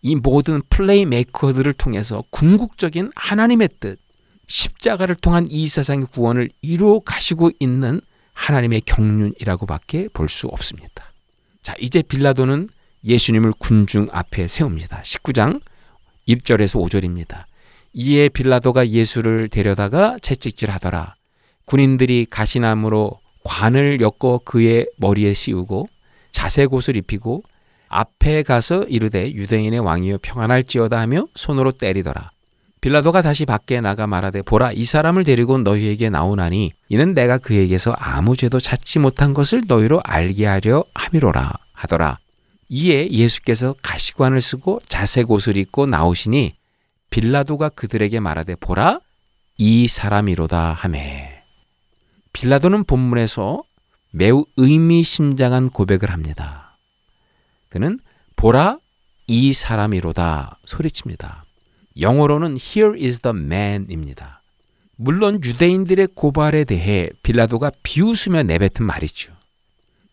[0.02, 4.00] 이 모든 플레이메이커들을 통해서 궁극적인 하나님의 뜻,
[4.48, 8.02] 십자가를 통한 이 세상의 구원을 이루어 가시고 있는
[8.34, 11.14] 하나님의 경륜이라고밖에 볼 수 없습니다.
[11.62, 12.70] 자, 이제 빌라도는
[13.06, 15.02] 예수님을 군중 앞에 세웁니다.
[15.04, 15.62] 19장
[16.28, 17.46] 1절에서 5절입니다.
[17.94, 21.16] 이에 빌라도가 예수를 데려다가 채찍질 하더라.
[21.66, 25.88] 군인들이 가시나무로 관을 엮어 그의 머리에 씌우고
[26.32, 27.44] 자색 옷을 입히고
[27.94, 32.32] 앞에 가서 이르되 유대인의 왕이여 평안할지어다 하며 손으로 때리더라.
[32.82, 38.36] 빌라도가 다시 밖에 나가 말하되 보라 이 사람을 데리고 너희에게 나오나니 이는 내가 그에게서 아무
[38.36, 42.18] 죄도 찾지 못한 것을 너희로 알게 하려 함이로라 하더라.
[42.68, 46.56] 이에 예수께서 가시관을 쓰고 자색 옷을 입고 나오시니
[47.12, 49.00] 빌라도가 그들에게 말하되 보라
[49.60, 51.44] 이 사람이로다 하매
[52.34, 53.62] 빌라도는 본문에서
[54.10, 56.63] 매우 의미심장한 고백을 합니다.
[57.74, 58.00] 그는
[58.36, 58.78] 보라
[59.26, 61.44] 이 사람이로다 소리칩니다.
[62.00, 64.44] 영어로는 Here is the man입니다.
[64.96, 69.34] 물론 유대인들의 고발에 대해 빌라도가 비웃으며 내뱉은 말이죠.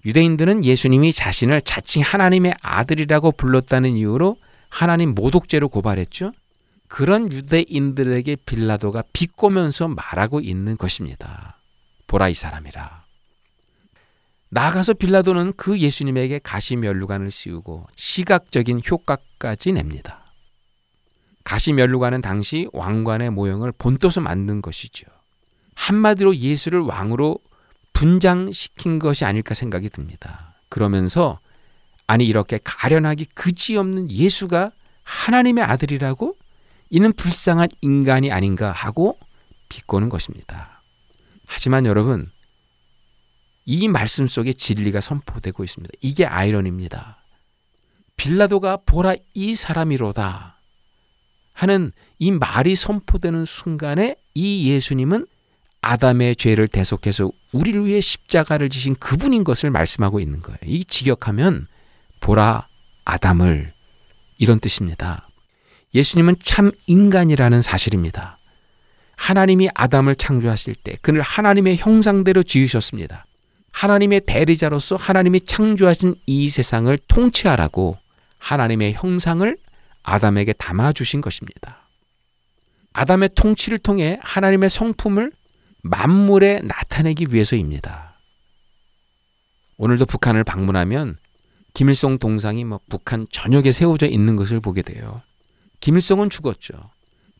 [0.06, 4.38] 유대인들은 예수님이 자신을 자칭 하나님의 아들이라고 불렀다는 이유로
[4.70, 6.32] 하나님 모독죄로 고발했죠.
[6.88, 11.58] 그런 유대인들에게 빌라도가 비꼬면서 말하고 있는 것입니다.
[12.06, 12.99] 보라 이 사람이라.
[14.50, 20.34] 나아가서 빌라도는 그 예수님에게 가시면류관을 씌우고 시각적인 효과까지 냅니다.
[21.44, 25.06] 가시면류관은 당시 왕관의 모형을 본떠서 만든 것이죠.
[25.74, 27.38] 한마디로 예수를 왕으로
[27.92, 30.54] 분장시킨 것이 아닐까 생각이 듭니다.
[30.68, 31.40] 그러면서
[32.06, 34.72] 아니 이렇게 가련하기 그지없는 예수가
[35.04, 36.36] 하나님의 아들이라고
[36.90, 39.18] 이는 불쌍한 인간이 아닌가 하고
[39.68, 40.82] 비꼬는 것입니다.
[41.46, 42.30] 하지만 여러분
[43.64, 45.92] 이 말씀 속에 진리가 선포되고 있습니다.
[46.00, 47.18] 이게 아이러니입니다.
[48.16, 50.56] 빌라도가 보라 이 사람이로다
[51.52, 55.26] 하는 이 말이 선포되는 순간에 이 예수님은
[55.82, 60.58] 아담의 죄를 대속해서 우리를 위해 십자가를 지신 그분인 것을 말씀하고 있는 거예요.
[60.66, 61.66] 이 직역하면
[62.20, 62.68] 보라
[63.04, 63.72] 아담을
[64.38, 65.28] 이런 뜻입니다.
[65.94, 68.38] 예수님은 참 인간이라는 사실입니다.
[69.16, 73.26] 하나님이 아담을 창조하실 때 그를 하나님의 형상대로 지으셨습니다.
[73.72, 77.96] 하나님의 대리자로서 하나님이 창조하신 이 세상을 통치하라고
[78.38, 79.56] 하나님의 형상을
[80.02, 81.88] 아담에게 담아 주신 것입니다.
[82.92, 85.32] 아담의 통치를 통해 하나님의 성품을
[85.82, 88.18] 만물에 나타내기 위해서입니다.
[89.76, 91.16] 오늘도 북한을 방문하면
[91.72, 95.22] 김일성 동상이 뭐 북한 전역에 세워져 있는 것을 보게 돼요.
[95.80, 96.90] 김일성은 죽었죠.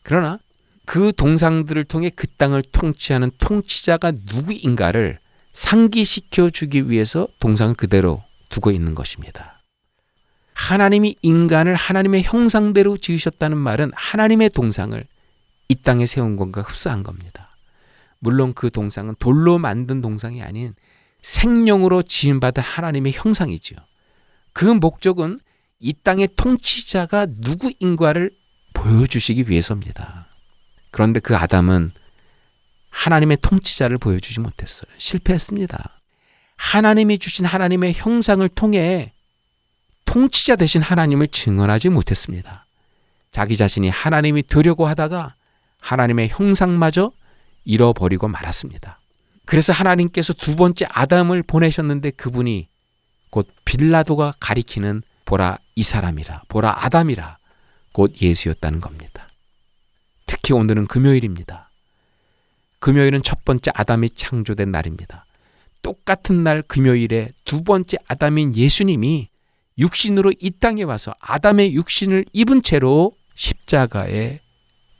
[0.03, 0.39] 그러나
[0.87, 5.19] 그 동상들을 통해 그 땅을 통치하는 통치자가 누구인가를
[5.53, 9.61] 상기시켜 주기 위해서 동상을 그대로 두고 있는 것입니다.
[10.55, 15.05] 하나님이 인간을 하나님의 형상대로 지으셨다는 말은 하나님의 동상을
[15.69, 17.57] 이 땅에 세운 것과 흡사한 겁니다.
[18.19, 20.75] 물론 그 동상은 돌로 만든 동상이 아닌
[21.23, 23.79] 생명으로 지음받은 하나님의 형상이지요.
[24.53, 25.41] 그 목적은
[25.79, 28.31] 이 땅의 통치자가 누구인가를
[28.75, 30.27] 보여주시기 위해서입니다.
[30.91, 31.93] 그런데 그 아담은
[32.91, 34.91] 하나님의 통치자를 보여주지 못했어요.
[34.99, 36.01] 실패했습니다.
[36.57, 39.13] 하나님이 주신 하나님의 형상을 통해
[40.05, 42.67] 통치자 되신 하나님을 증언하지 못했습니다.
[43.31, 45.35] 자기 자신이 하나님이 되려고 하다가
[45.79, 47.13] 하나님의 형상마저
[47.65, 48.99] 잃어버리고 말았습니다.
[49.47, 52.69] 그래서 하나님께서 두 번째 아담을 보내셨는데 그분이
[53.31, 57.39] 곧 빌라도가 가리키는 보라 이 사람이라 보라 아담이라
[57.93, 59.29] 곧 예수였다는 겁니다.
[60.27, 61.70] 특히 오늘은 금요일입니다.
[62.81, 65.27] 금요일은 첫 번째 아담이 창조된 날입니다.
[65.83, 69.29] 똑같은 날 금요일에 두 번째 아담인 예수님이
[69.79, 74.41] 육신으로 이 땅에 와서 아담의 육신을 입은 채로 십자가에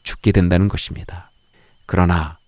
[0.03, 1.31] 죽게 된다는 것입니다.
[1.87, 2.39] 그러나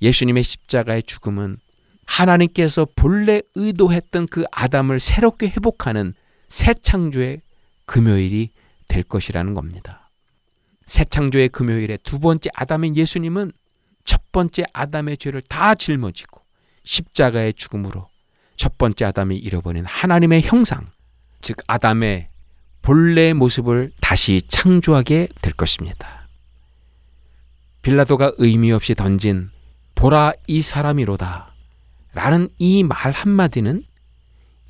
[0.00, 1.58] 예수님의 십자가의 죽음은
[2.04, 6.14] 하나님께서 본래 의도했던 그 아담을 새롭게 회복하는
[6.48, 7.40] 새 창조의
[7.86, 8.50] 금요일이
[8.88, 10.10] 될 것이라는 겁니다.
[10.84, 13.61] 새 창조의 금요일에 두 번째 아담인 예수님은 첫
[14.32, 16.40] 번째 아담의 죄를 다 짊어지고
[16.84, 18.08] 십자가의 죽음으로
[18.56, 20.86] 첫 번째 아담이 잃어버린 하나님의 형상,
[21.40, 22.28] 즉 아담의
[22.82, 26.28] 본래의 모습을 다시 창조하게 될 것입니다.
[27.82, 29.50] 빌라도가 의미 없이 던진
[29.94, 31.54] 보라 이 사람이로다
[32.14, 33.84] 라는 이 말 한마디는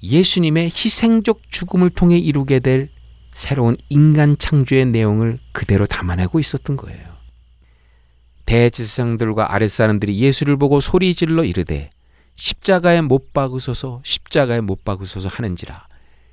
[0.02, 2.90] 예수님의 희생적 죽음을 통해 이루게 될
[3.32, 7.11] 새로운 인간 창조의 내용을 그대로 담아내고 있었던 거예요.
[8.52, 11.88] 대지상들과 아랫사람들이 예수를 보고 소리질러 이르되
[12.36, 15.86] 십자가에 못 박으소서 십자가에 못 박으소서 하는지라.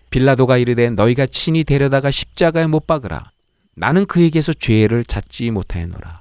[0.10, 3.32] 빌라도가 이르되 너희가 친히 데려다가 십자가에 못 박으라.
[3.74, 6.20] 나는 그에게서 죄를 찾지 못하였노라.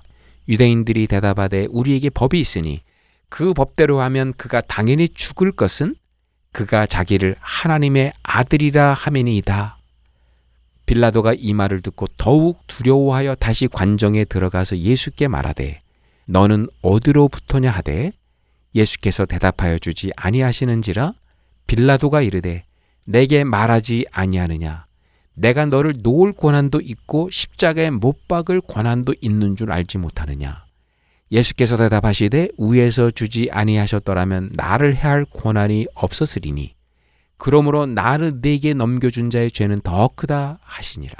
[0.48, 2.80] 유대인들이 대답하되 우리에게 법이 있으니
[3.28, 5.96] 그 법대로 하면 그가 당연히 죽을 것은
[6.52, 9.78] 그가 자기를 하나님의 아들이라 하매니이다.
[10.86, 15.80] 빌라도가 이 말을 듣고 더욱 두려워하여 다시 관정에 들어가서 예수께 말하되
[16.28, 18.12] 너는 어디로부터냐 하되
[18.74, 21.14] 예수께서 대답하여 주지 아니하시는지라
[21.66, 22.64] 빌라도가 이르되
[23.04, 24.86] 내게 말하지 아니하느냐
[25.34, 30.66] 내가 너를 놓을 권한도 있고 십자가에 못 박을 권한도 있는 줄 알지 못하느냐
[31.32, 36.74] 예수께서 대답하시되 위에서 주지 아니하셨더라면 나를 해할 권한이 없었으리니
[37.38, 41.14] 그러므로 나를 네게 넘겨준 자의 죄는 더 크다 하시니라.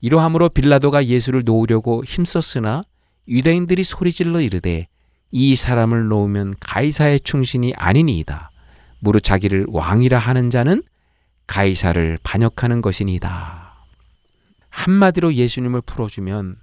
[0.00, 2.84] 이러함으로 빌라도가 예수를 놓으려고 힘썼으나
[3.28, 4.88] 유대인들이 소리질러 이르되
[5.30, 8.50] 이 사람을 놓으면 가이사의 충신이 아니니이다.
[9.00, 10.82] 무릇 자기를 왕이라 하는 자는
[11.46, 13.86] 가이사를 반역하는 것이니이다.
[14.70, 16.56] 한마디로 예수님을 풀어주면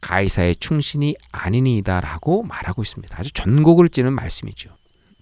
[0.00, 3.16] 가이사의 충신이 아니니이다라고 말하고 있습니다.
[3.18, 4.70] 아주 전곡을 찌는 말씀이죠.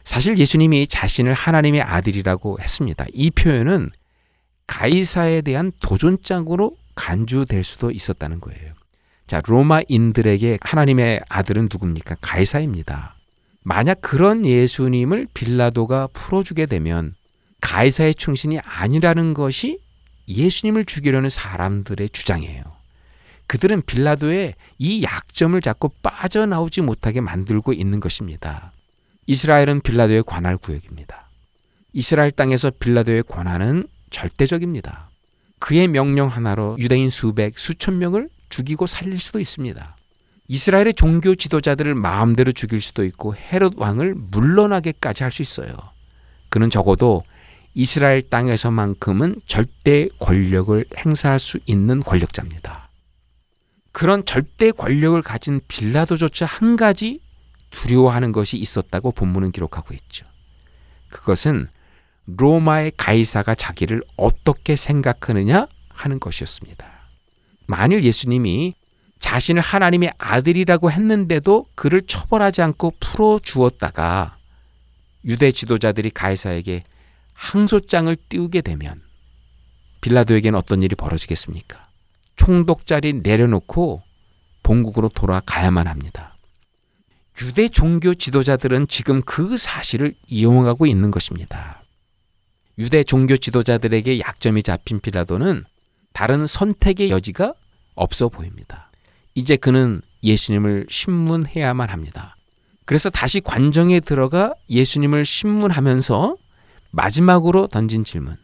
[0.05, 3.05] 사실 예수님이 자신을 하나님의 아들이라고 했습니다.
[3.13, 3.91] 이 표현은
[4.67, 8.69] 가이사에 대한 도전장으로 간주될 수도 있었다는 거예요.
[9.27, 12.17] 자, 로마인들에게 하나님의 아들은 누굽니까?
[12.21, 13.17] 가이사입니다.
[13.63, 17.15] 만약 그런 예수님을 빌라도가 풀어주게 되면
[17.61, 19.81] 가이사의 충신이 아니라는 것이
[20.29, 22.63] 예수님을 죽이려는 사람들의 주장이에요.
[23.49, 28.73] 그들은 빌라도의 이 약점을 잡고 빠져나오지 못하게 만들고 있는 것입니다.
[29.27, 31.29] 이스라엘은 빌라도의 관할 구역입니다.
[31.93, 35.11] 이스라엘 땅에서 빌라도의 권한은 절대적입니다.
[35.59, 39.97] 그의 명령 하나로 유대인 수백, 수천 명을 죽이고 살릴 수도 있습니다.
[40.49, 45.75] 이스라엘의 종교 지도자들을 마음대로 죽일 수도 있고 헤롯 왕을 물러나게까지 할 수 있어요.
[46.49, 47.25] 그는 적어도
[47.75, 52.89] 이스라엘 땅에서만큼은 절대 권력을 행사할 수 있는 권력자입니다.
[53.93, 57.21] 그런 절대 권력을 가진 빌라도조차 한 가지
[57.71, 60.25] 두려워하는 것이 있었다고 본문은 기록하고 있죠.
[61.09, 61.69] 그것은
[62.27, 66.96] 로마의 가이사가 자기를 어떻게 생각하느냐 하는 것이었습니다.
[67.67, 68.75] 만일 예수님이
[69.19, 74.37] 자신을 하나님의 아들이라고 했는데도 그를 처벌하지 않고 풀어 주었다가
[75.25, 76.85] 유대 지도자들이 가이사에게
[77.33, 79.03] 항소장을 띄우게 되면
[80.01, 81.89] 빌라도에게는 어떤 일이 벌어지겠습니까?
[82.37, 84.03] 총독 자리 내려놓고
[84.63, 86.37] 본국으로 돌아가야만 합니다.
[87.43, 91.83] 유대 종교 지도자들은 지금 그 사실을 이용하고 있는 것입니다.
[92.79, 95.65] 유대 종교 지도자들에게 약점이 잡힌 빌라도는
[96.17, 97.53] 다른 선택의 여지가
[97.95, 98.91] 없어 보입니다.
[99.35, 102.37] 이제 그는 예수님을 신문해야만 합니다.
[102.87, 106.39] 그래서 다시 관정에 들어가 예수님을 신문하면서
[106.91, 108.35] 마지막으로 던진 질문.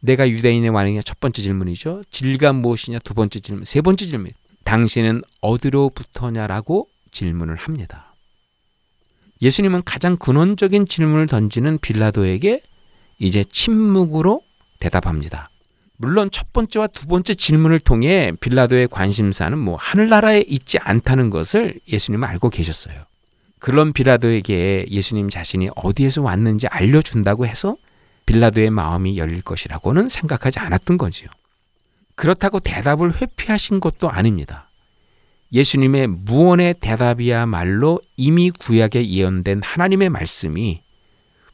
[0.00, 2.02] 내가 유대인의 왕이냐 첫 번째 질문이죠.
[2.10, 3.64] 진리가 무엇이냐 두 번째 질문.
[3.64, 4.32] 세 번째 질문.
[4.64, 8.14] 당신은 어디로부터냐라고 질문을 합니다.
[9.40, 12.60] 예수님은 가장 근원적인 질문을 던지는 빌라도에게
[13.18, 14.42] 이제 침묵으로
[14.78, 15.48] 대답합니다.
[15.98, 22.28] 물론 첫 번째와 두 번째 질문을 통해 빌라도의 관심사는 뭐 하늘나라에 있지 않다는 것을 예수님은
[22.28, 23.04] 알고 계셨어요.
[23.58, 27.76] 그런 빌라도에게 예수님 자신이 어디에서 왔는지 알려준다고 해서
[28.26, 31.28] 빌라도의 마음이 열릴 것이라고는 생각하지 않았던 거지요.
[32.14, 34.70] 그렇다고 대답을 회피하신 것도 아닙니다.
[35.52, 40.82] 예수님의 무언의 대답이야말로 이미 구약에 예언된 하나님의 말씀이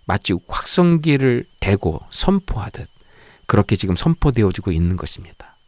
[0.07, 2.89] 마치 확성기를 대고 선포하듯
[3.53, 5.59] 그렇게 지금 선포되어지고 있는 것입니다.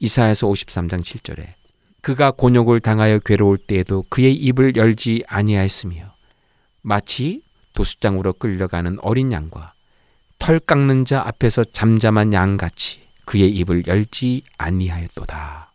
[0.00, 1.54] 이사야서 53장 7절에
[2.02, 6.14] 그가 곤욕을 당하여 괴로울 때에도 그의 입을 열지 아니하였으며
[6.82, 7.40] 마치
[7.72, 9.72] 도수장으로 끌려가는 어린 양과
[10.38, 15.72] 털 깎는 자 앞에서 잠잠한 양같이 그의 입을 열지 아니하였도다.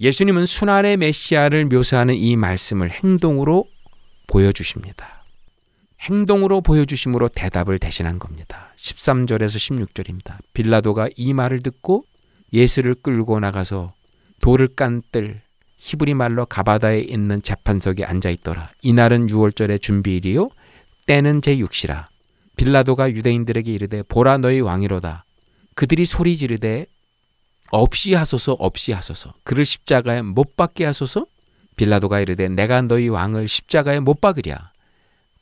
[0.00, 3.66] 예수님은 순환의 메시아를 묘사하는 이 말씀을 행동으로
[4.26, 5.26] 보여주십니다.
[6.00, 8.65] 행동으로 보여주심으로 대답을 대신한 겁니다.
[8.86, 10.38] 13절에서 16절입니다.
[10.52, 12.04] 빌라도가 이 말을 듣고
[12.52, 13.92] 예수를 끌고 나가서
[14.40, 15.40] 돌을 깐 뜰
[15.78, 18.70] 히브리 말로 가바다에 있는 재판석에 앉아 있더라.
[18.82, 20.50] 이날은 6월절의 준비일이요
[21.06, 22.06] 때는 제6시라.
[22.56, 25.24] 빌라도가 유대인들에게 이르되 보라 너희 왕이로다.
[25.74, 26.86] 그들이 소리 지르되
[27.70, 31.26] 없이 하소서 없이 하소서 그를 십자가에 못 박게 하소서
[31.76, 34.70] 빌라도가 이르되 내가 너희 왕을 십자가에 못 박으랴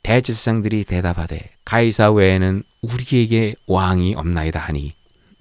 [0.05, 4.93] 대제사장들이 대답하되 가이사 외에는 우리에게 왕이 없나이다 하니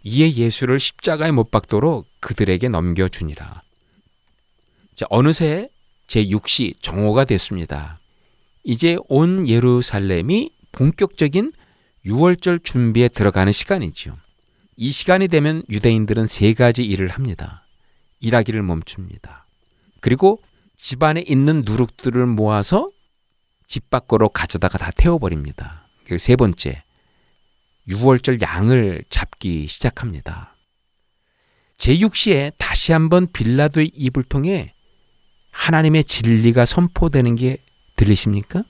[0.04, 3.62] 이에 예수를 십자가에 못 박도록 그들에게 넘겨주니라
[4.96, 5.68] 자, 어느새
[6.06, 7.98] 제6시 정오가 됐습니다.
[8.62, 11.52] 이제 온 예루살렘이 본격적인
[12.06, 14.16] 6월절 준비에 들어가는 시간이지요.
[14.76, 17.66] 이 시간이 되면 유대인들은 세 가지 일을 합니다.
[18.20, 19.46] 일하기를 멈춥니다.
[20.00, 20.40] 그리고
[20.76, 22.88] 집안에 있는 누룩들을 모아서
[23.66, 25.88] 집 밖으로 가져다가 다 태워버립니다.
[26.18, 26.82] 세 번째,
[27.88, 30.56] 6월절 양을 잡기 시작합니다.
[31.78, 34.74] 제6시에 다시 한번 빌라도의 입을 통해
[35.50, 37.58] 하나님의 진리가 선포되는 게
[37.96, 38.64] 들리십니까?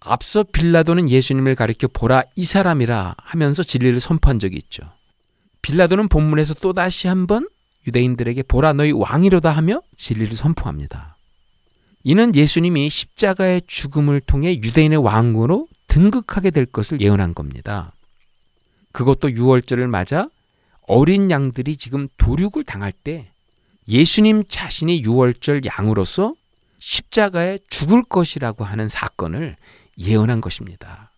[0.00, 4.82] 앞서 빌라도는 예수님을 가리켜 보라 이 사람이라 하면서 진리를 선포한 적이 있죠.
[5.62, 7.48] 빌라도는 본문에서 또다시 한번
[7.86, 11.09] 유대인들에게 보라 너희 왕이로다 하며 진리를 선포합니다.
[12.02, 17.92] 이는 예수님이 십자가의 죽음을 통해 유대인의 왕으로 등극하게 될 것을 예언한 겁니다.
[18.92, 20.28] 그것도 6월절을 맞아
[20.82, 23.30] 어린 양들이 지금 도륙을 당할 때
[23.86, 26.34] 예수님 자신이 6월절 양으로서
[26.78, 29.56] 십자가에 죽을 것이라고 하는 사건을
[29.98, 31.10] 예언한 것입니다.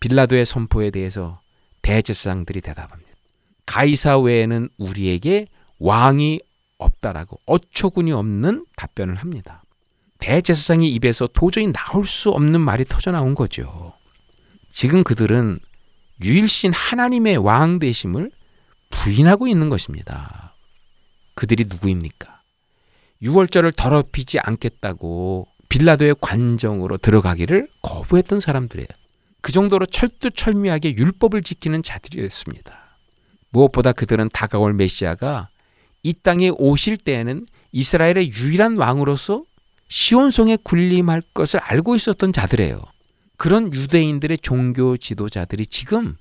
[0.00, 1.40] 빌라도의 선포에 대해서
[1.82, 3.10] 대제사장들이 대답합니다.
[3.66, 5.46] 가이사 외에는 우리에게
[5.78, 6.40] 왕이
[6.82, 9.62] 없다라고 어처구니 없는 답변을 합니다.
[10.18, 13.92] 대제사장의 입에서 도저히 나올 수 없는 말이 터져 나온 거죠.
[14.70, 15.58] 지금 그들은
[16.22, 18.30] 유일신 하나님의 왕 되심을
[18.90, 20.54] 부인하고 있는 것입니다.
[21.34, 22.42] 그들이 누구입니까?
[23.22, 28.88] 6월절을 더럽히지 않겠다고 빌라도의 관정으로 들어가기를 거부했던 사람들이에요.
[29.40, 32.98] 그 정도로 철두철미하게 율법을 지키는 자들이었습니다.
[33.50, 35.48] 무엇보다 그들은 다가올 메시아가
[36.02, 39.44] 이 땅에 오실 때에는 이스라엘의 유일한 왕으로서
[39.88, 42.82] 시온성에 군림할 것을 알고 있었던 자들이에요.
[43.36, 46.16] 그런 유대인들의 종교 지도자들이 지금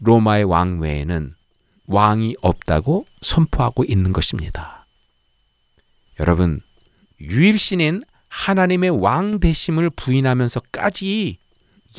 [0.00, 1.34] 로마의 왕 외에는
[1.86, 4.86] 왕이 없다고 선포하고 있는 것입니다.
[6.20, 6.60] 여러분,
[7.20, 11.38] 유일신인 하나님의 왕 되심을 부인하면서까지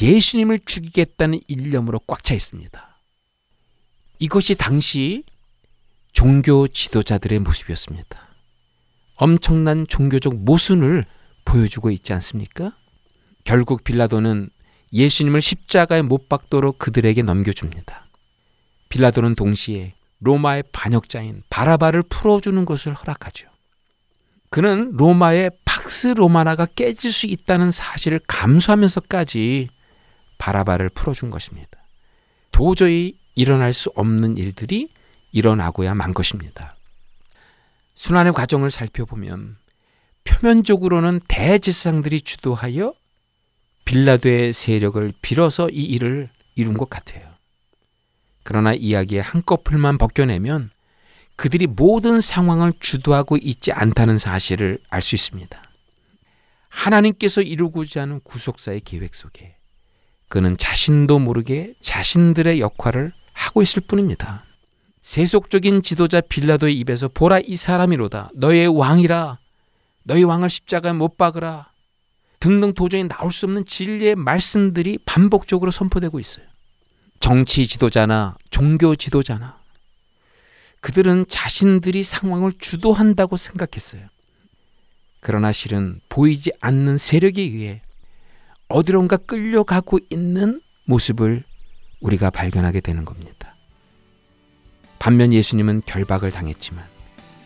[0.01, 2.99] 예수님을 죽이겠다는 일념으로 꽉 차 있습니다.
[4.19, 5.23] 이것이 당시
[6.15, 8.17] 종교 지도자들의 모습이었습니다.
[9.15, 11.05] 엄청난 종교적 모순을
[11.43, 12.71] 보여주고 있지 않습니까?
[13.43, 14.49] 결국 빌라도는
[14.93, 18.07] 예수님을 십자가에 못 박도록 그들에게 넘겨줍니다.
[18.87, 23.49] 빌라도는 동시에 로마의 반역자인 바라바를 풀어주는 것을 허락하죠.
[24.49, 29.67] 그는 로마의 팍스 로마나가 깨질 수 있다는 사실을 감수하면서까지
[30.37, 31.71] 바라바를 풀어준 것입니다.
[32.53, 34.89] 도저히 일어날 수 없는 일들이
[35.35, 36.75] 일어나고야 만 것입니다.
[37.93, 39.57] 순환의 과정을 살펴보면
[40.23, 42.93] 표면적으로는 대제사장들이 주도하여
[43.83, 47.29] 빌라도의 세력을 빌어서 이 일을 이룬 것 같아요.
[48.43, 50.71] 그러나 이야기의 한꺼풀만 벗겨내면
[51.35, 55.61] 그들이 모든 상황을 주도하고 있지 않다는 사실을 알 수 있습니다.
[56.69, 59.55] 하나님께서 이루고자 하는 구속사의 계획 속에
[60.29, 64.45] 그는 자신도 모르게 자신들의 역할을 하고 있을 뿐입니다.
[65.05, 69.37] 세속적인 지도자 빌라도의 입에서 보라 이 사람이로다 너의 왕이라
[70.01, 71.71] 너희 왕을 십자가에 못 박으라
[72.39, 76.45] 등등 도저히 나올 수 없는 진리의 말씀들이 반복적으로 선포되고 있어요.
[77.19, 79.59] 정치 지도자나 종교 지도자나
[80.81, 84.07] 그들은 자신들이 상황을 주도한다고 생각했어요.
[85.19, 87.83] 그러나 실은 보이지 않는 세력에 의해
[88.69, 91.43] 어디론가 끌려가고 있는 모습을
[92.01, 93.44] 우리가 발견하게 되는 겁니다.
[95.05, 96.83] 반면 예수님은 결박을 당했지만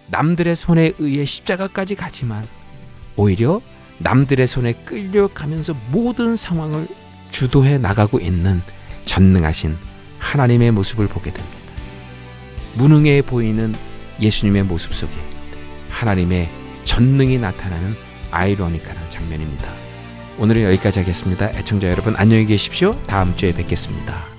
[0.07, 2.47] 남들의 손에 의해 십자가까지 가지만
[3.17, 3.59] 오히려
[3.97, 6.87] 남들의 손에 끌려가면서 모든 상황을
[7.33, 8.61] 주도해 나가고 있는
[9.03, 9.75] 전능하신
[10.19, 11.57] 하나님의 모습을 보게 됩니다.
[12.77, 13.75] 무능해 보이는
[14.21, 15.11] 예수님의 모습 속에
[15.89, 16.49] 하나님의
[16.85, 17.93] 전능이 나타나는
[18.31, 19.69] 아이러니컬한 장면입니다.
[20.37, 21.49] 오늘은 여기까지 하겠습니다.
[21.49, 22.97] 애청자 여러분 안녕히 계십시오.
[23.03, 24.38] 다음 주에 뵙겠습니다.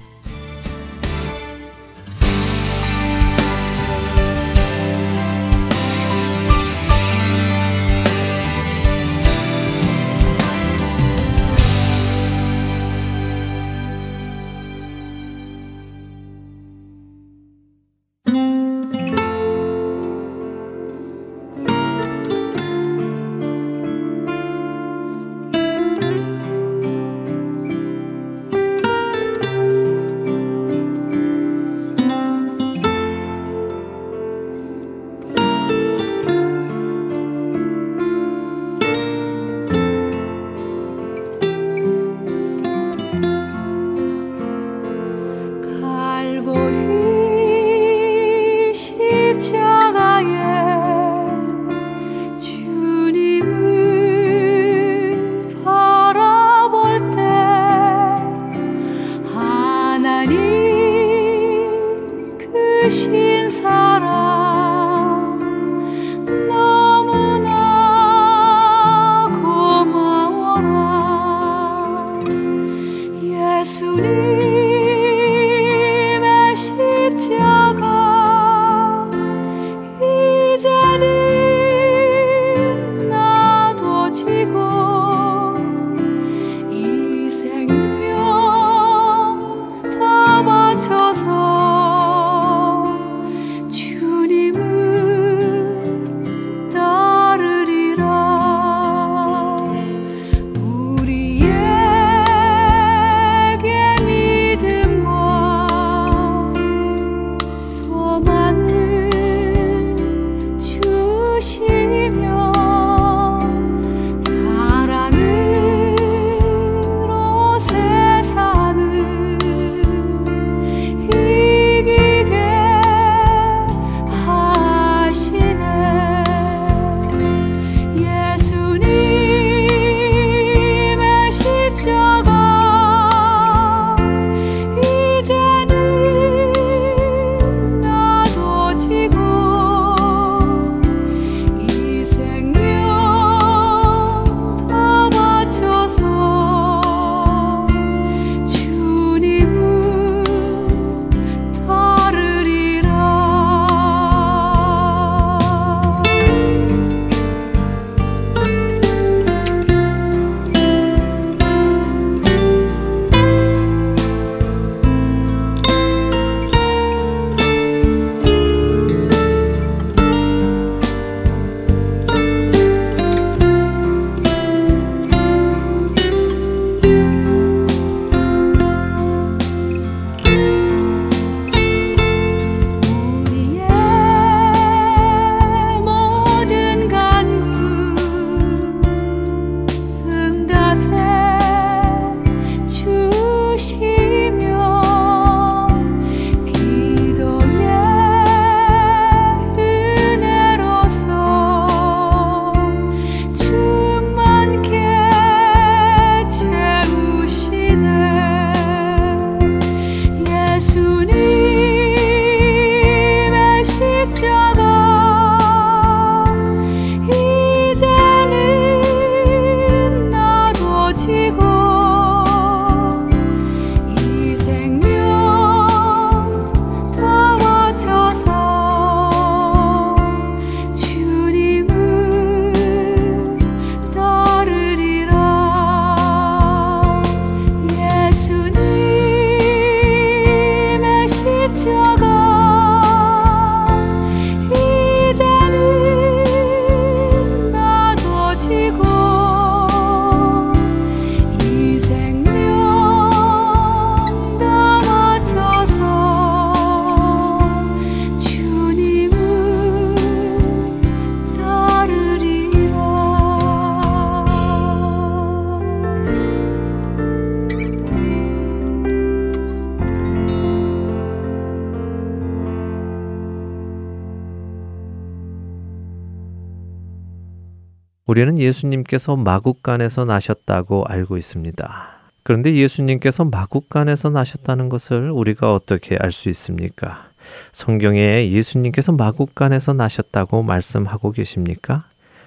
[278.11, 281.91] 우리는 예수님께서 마국간에서 나셨다고 알고 있습니다.
[282.25, 287.09] 그런데 예수님께서 마국간에서 나셨다는 것을 우리가 어떻게 알 수 있습니까?
[287.53, 291.85] 성경에 예수님께서 마국간에서 나셨다고 말씀하고 계십니까?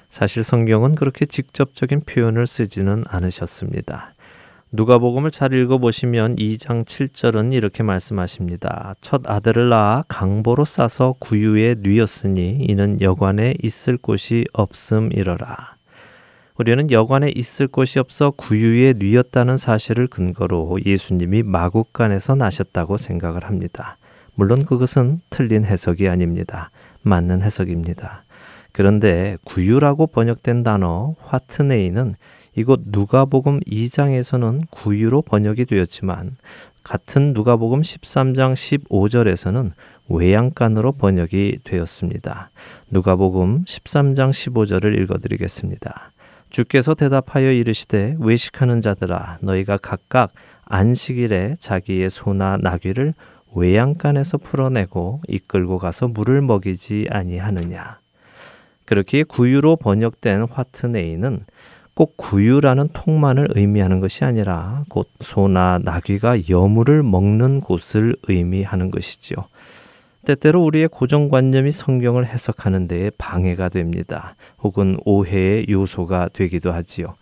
[0.07, 4.12] 사실 성경은 그렇게 직접적인 표현을 쓰지는 않으셨습니다.
[4.75, 8.95] 누가복음을 잘 읽어보시면 2장 7절은 이렇게 말씀하십니다.
[9.01, 15.75] 첫 아들을 낳아 강보로 싸서 구유에 뉘었으니 이는 여관에 있을 곳이 없음이러라.
[16.57, 23.97] 우리는 여관에 있을 곳이 없어 구유에 뉘었다는 사실을 근거로 예수님이 마국간에서 나셨다고 생각을 합니다.
[24.33, 26.71] 물론 그것은 틀린 해석이 아닙니다.
[27.03, 28.23] 맞는 해석입니다.
[28.71, 32.15] 그런데 구유라고 번역된 단어 화트네이는
[32.55, 36.37] 이곳 누가복음 2장에서는 구유로 번역이 되었지만
[36.83, 39.71] 같은 누가복음 13장 15절에서는
[40.09, 42.51] 외양간으로 번역이 되었습니다.
[42.91, 46.11] 누가복음 13장 15절을 읽어드리겠습니다.
[46.49, 50.31] 주께서 대답하여 이르시되 외식하는 자들아 너희가 각각
[50.65, 53.13] 안식일에 자기의 소나 나귀를
[53.55, 57.99] 외양간에서 풀어내고 이끌고 가서 물을 먹이지 아니하느냐.
[58.85, 61.45] 그렇게 구유로 번역된 화트네이는
[61.95, 69.37] 꼭 구유라는 통만을 의미하는 것이 아니라 곧 소나 나귀가 여물을 먹는 곳을 의미하는 것이지요.
[70.25, 74.35] 때때로 우리의 고정관념이 성경을 해석하는 데에 방해가 됩니다.
[74.61, 77.15] 혹은 오해의 요소가 되기도 하지요.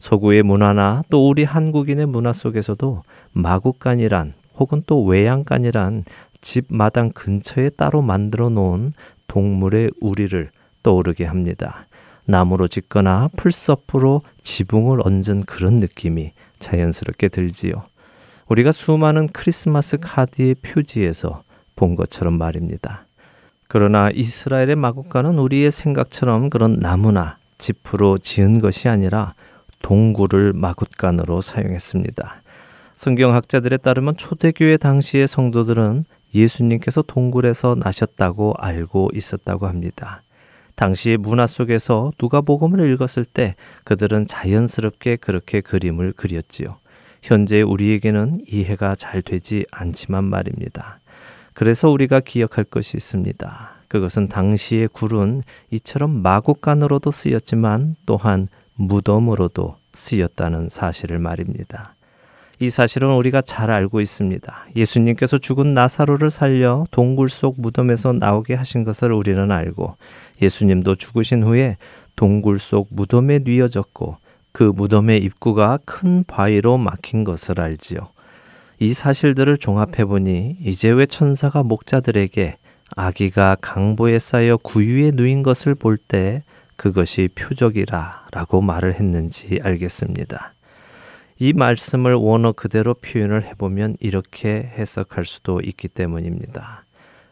[0.00, 3.02] 서구의 문화나 또 우리 한국인의 문화 속에서도
[3.32, 6.04] 마국간이란 혹은 또 외양간이란
[6.40, 8.92] 집 마당 근처에 따로 만들어 놓은
[9.26, 10.50] 동물의 우리를
[10.82, 11.86] 떠오르게 합니다.
[12.28, 17.84] 나무로 짓거나 풀서프로 지붕을 얹은 그런 느낌이 자연스럽게 들지요.
[18.48, 21.42] 우리가 수많은 크리스마스 카드의 표지에서
[21.74, 23.06] 본 것처럼 말입니다.
[23.66, 29.34] 그러나 이스라엘의 마국간은 우리의 생각처럼 그런 나무나 지프로 지은 것이 아니라
[29.80, 32.42] 동굴을 마국간으로 사용했습니다.
[32.94, 36.04] 성경학자들에 따르면 초대교회 당시의 성도들은
[36.34, 40.22] 예수님께서 동굴에서 나셨다고 알고 있었다고 합니다.
[40.78, 46.76] 당시의 문화 속에서 누가복음을 읽었을 때 그들은 자연스럽게 그렇게 그림을 그렸지요.
[47.20, 51.00] 현재 우리에게는 이해가 잘 되지 않지만 말입니다.
[51.52, 53.72] 그래서 우리가 기억할 것이 있습니다.
[53.88, 61.96] 그것은 당시의 굴은 이처럼 마구간으로도 쓰였지만 또한 무덤으로도 쓰였다는 사실을 말입니다.
[62.60, 64.66] 이 사실은 우리가 잘 알고 있습니다.
[64.74, 69.96] 예수님께서 죽은 나사로를 살려 동굴 속 무덤에서 나오게 하신 것을 우리는 알고
[70.42, 71.76] 예수님도 죽으신 후에
[72.16, 74.16] 동굴 속 무덤에 뉘어졌고
[74.50, 78.00] 그 무덤의 입구가 큰 바위로 막힌 것을 알지요.
[78.80, 82.56] 이 사실들을 종합해 보니 이제 왜 천사가 목자들에게
[82.96, 86.42] 아기가 강보에 쌓여 구유에 누인 것을 볼 때
[86.76, 90.54] 그것이 표적이라 라고 말을 했는지 알겠습니다.
[91.40, 96.84] 이 말씀을 원어 그대로 표현을 해보면 이렇게 해석할 수도 있기 때문입니다.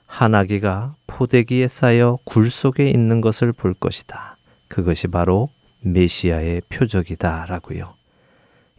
[0.07, 4.37] 한 아기가 포대기에 쌓여 굴 속에 있는 것을 볼 것이다.
[4.69, 5.49] 그것이 바로
[5.81, 7.95] 메시아의 표적이다 라고요.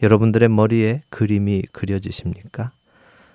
[0.02, 2.72] 여러분들의 머리에 그림이 그려지십니까?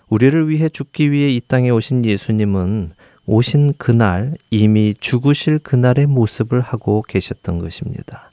[0.09, 2.93] 우리를 위해 죽기 위해 이 땅에 오신 예수님은
[3.27, 8.32] 오신 그날 이미 죽으실 그날의 모습을 하고 계셨던 것입니다.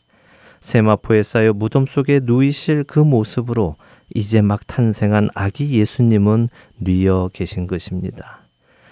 [0.61, 3.75] 세마포에 쌓여 무덤 속에 누이실 그 모습으로
[4.13, 8.39] 이제 막 탄생한 아기 예수님은 뉘어 계신 것입니다.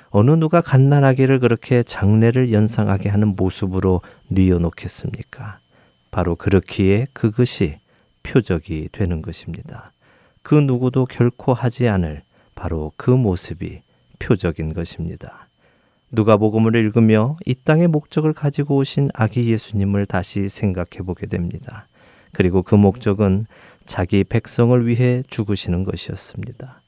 [0.09, 5.59] 어느 누가 갓난아기를 그렇게 장례를 연상하게 하는 모습으로 뉘어 놓겠습니까?
[6.11, 7.79] 바로 그렇기에 그것이
[8.23, 9.91] 표적이 되는 것입니다.
[10.41, 12.23] 그 누구도 결코 하지 않을
[12.55, 13.81] 바로 그 모습이
[14.19, 15.46] 표적인 것입니다.
[16.11, 21.87] 누가복음을 읽으며 이 땅의 목적을 가지고 오신 아기 예수님을 다시 생각해 보게 됩니다.
[22.31, 23.45] 그리고 그 목적은
[23.85, 26.81] 자기 백성을 위해 죽으시는 것이었습니다.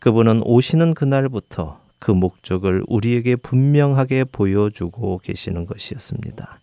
[0.00, 6.60] 그분은 오시는 그날부터 그 목적을 우리에게 분명하게 보여주고 계시는 것이었습니다.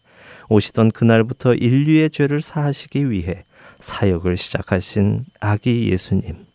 [0.49, 3.45] 오시던 그날부터 인류의 죄를 사하시기 위해
[3.79, 6.45] 사역을 시작하신 아기 예수님.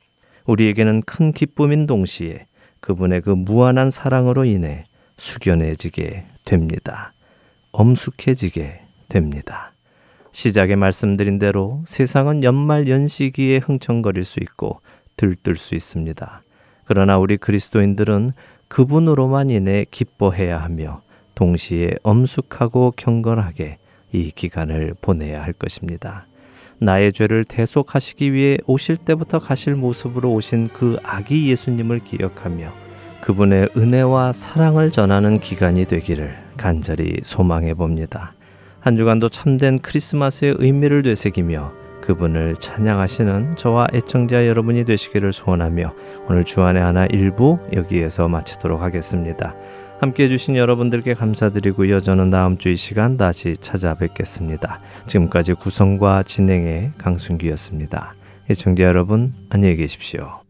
[0.47, 2.47] 우리에게는 큰 기쁨인 동시에
[2.81, 4.85] 그분의 그 무한한 사랑으로 인해
[5.17, 7.13] 숙연해지게 됩니다.
[7.73, 9.73] 엄숙해지게 됩니다.
[10.33, 14.81] 시작에 말씀드린 대로 세상은 연말 연시기에 흥청거릴 수 있고
[15.17, 16.43] 들뜰 수 있습니다.
[16.85, 18.31] 그러나 우리 그리스도인들은
[18.69, 21.03] 그분으로만 인해 기뻐해야 하며
[21.35, 23.79] 동시에 엄숙하고 경건하게
[24.13, 26.27] 이 기간을 보내야 할 것입니다.
[26.79, 32.86] 나의 죄를 대속하시기 위해 오실 때부터 가실 모습으로 오신 그 아기 예수님을 기억하며
[33.27, 38.35] 그분의 은혜와 사랑을 전하는 기간이 되기를 간절히 소망해 봅니다.
[38.79, 41.73] 한 주간도 참된 크리스마스의 의미를 되새기며
[42.03, 45.93] 그분을 찬양하시는 저와 애청자 여러분이 되시기를 소원하며
[46.29, 49.57] 오늘 주안의 하나 일부 여기에서 마치도록 하겠습니다.
[49.99, 52.03] 함께 해주신 여러분들께 감사드리고요.
[52.03, 54.79] 저는 다음 주 이 시간 다시 찾아뵙겠습니다.
[55.07, 58.13] 지금까지 구성과 진행의 강순기였습니다.
[58.49, 60.46] 애청자 여러분 안녕히 계십시오.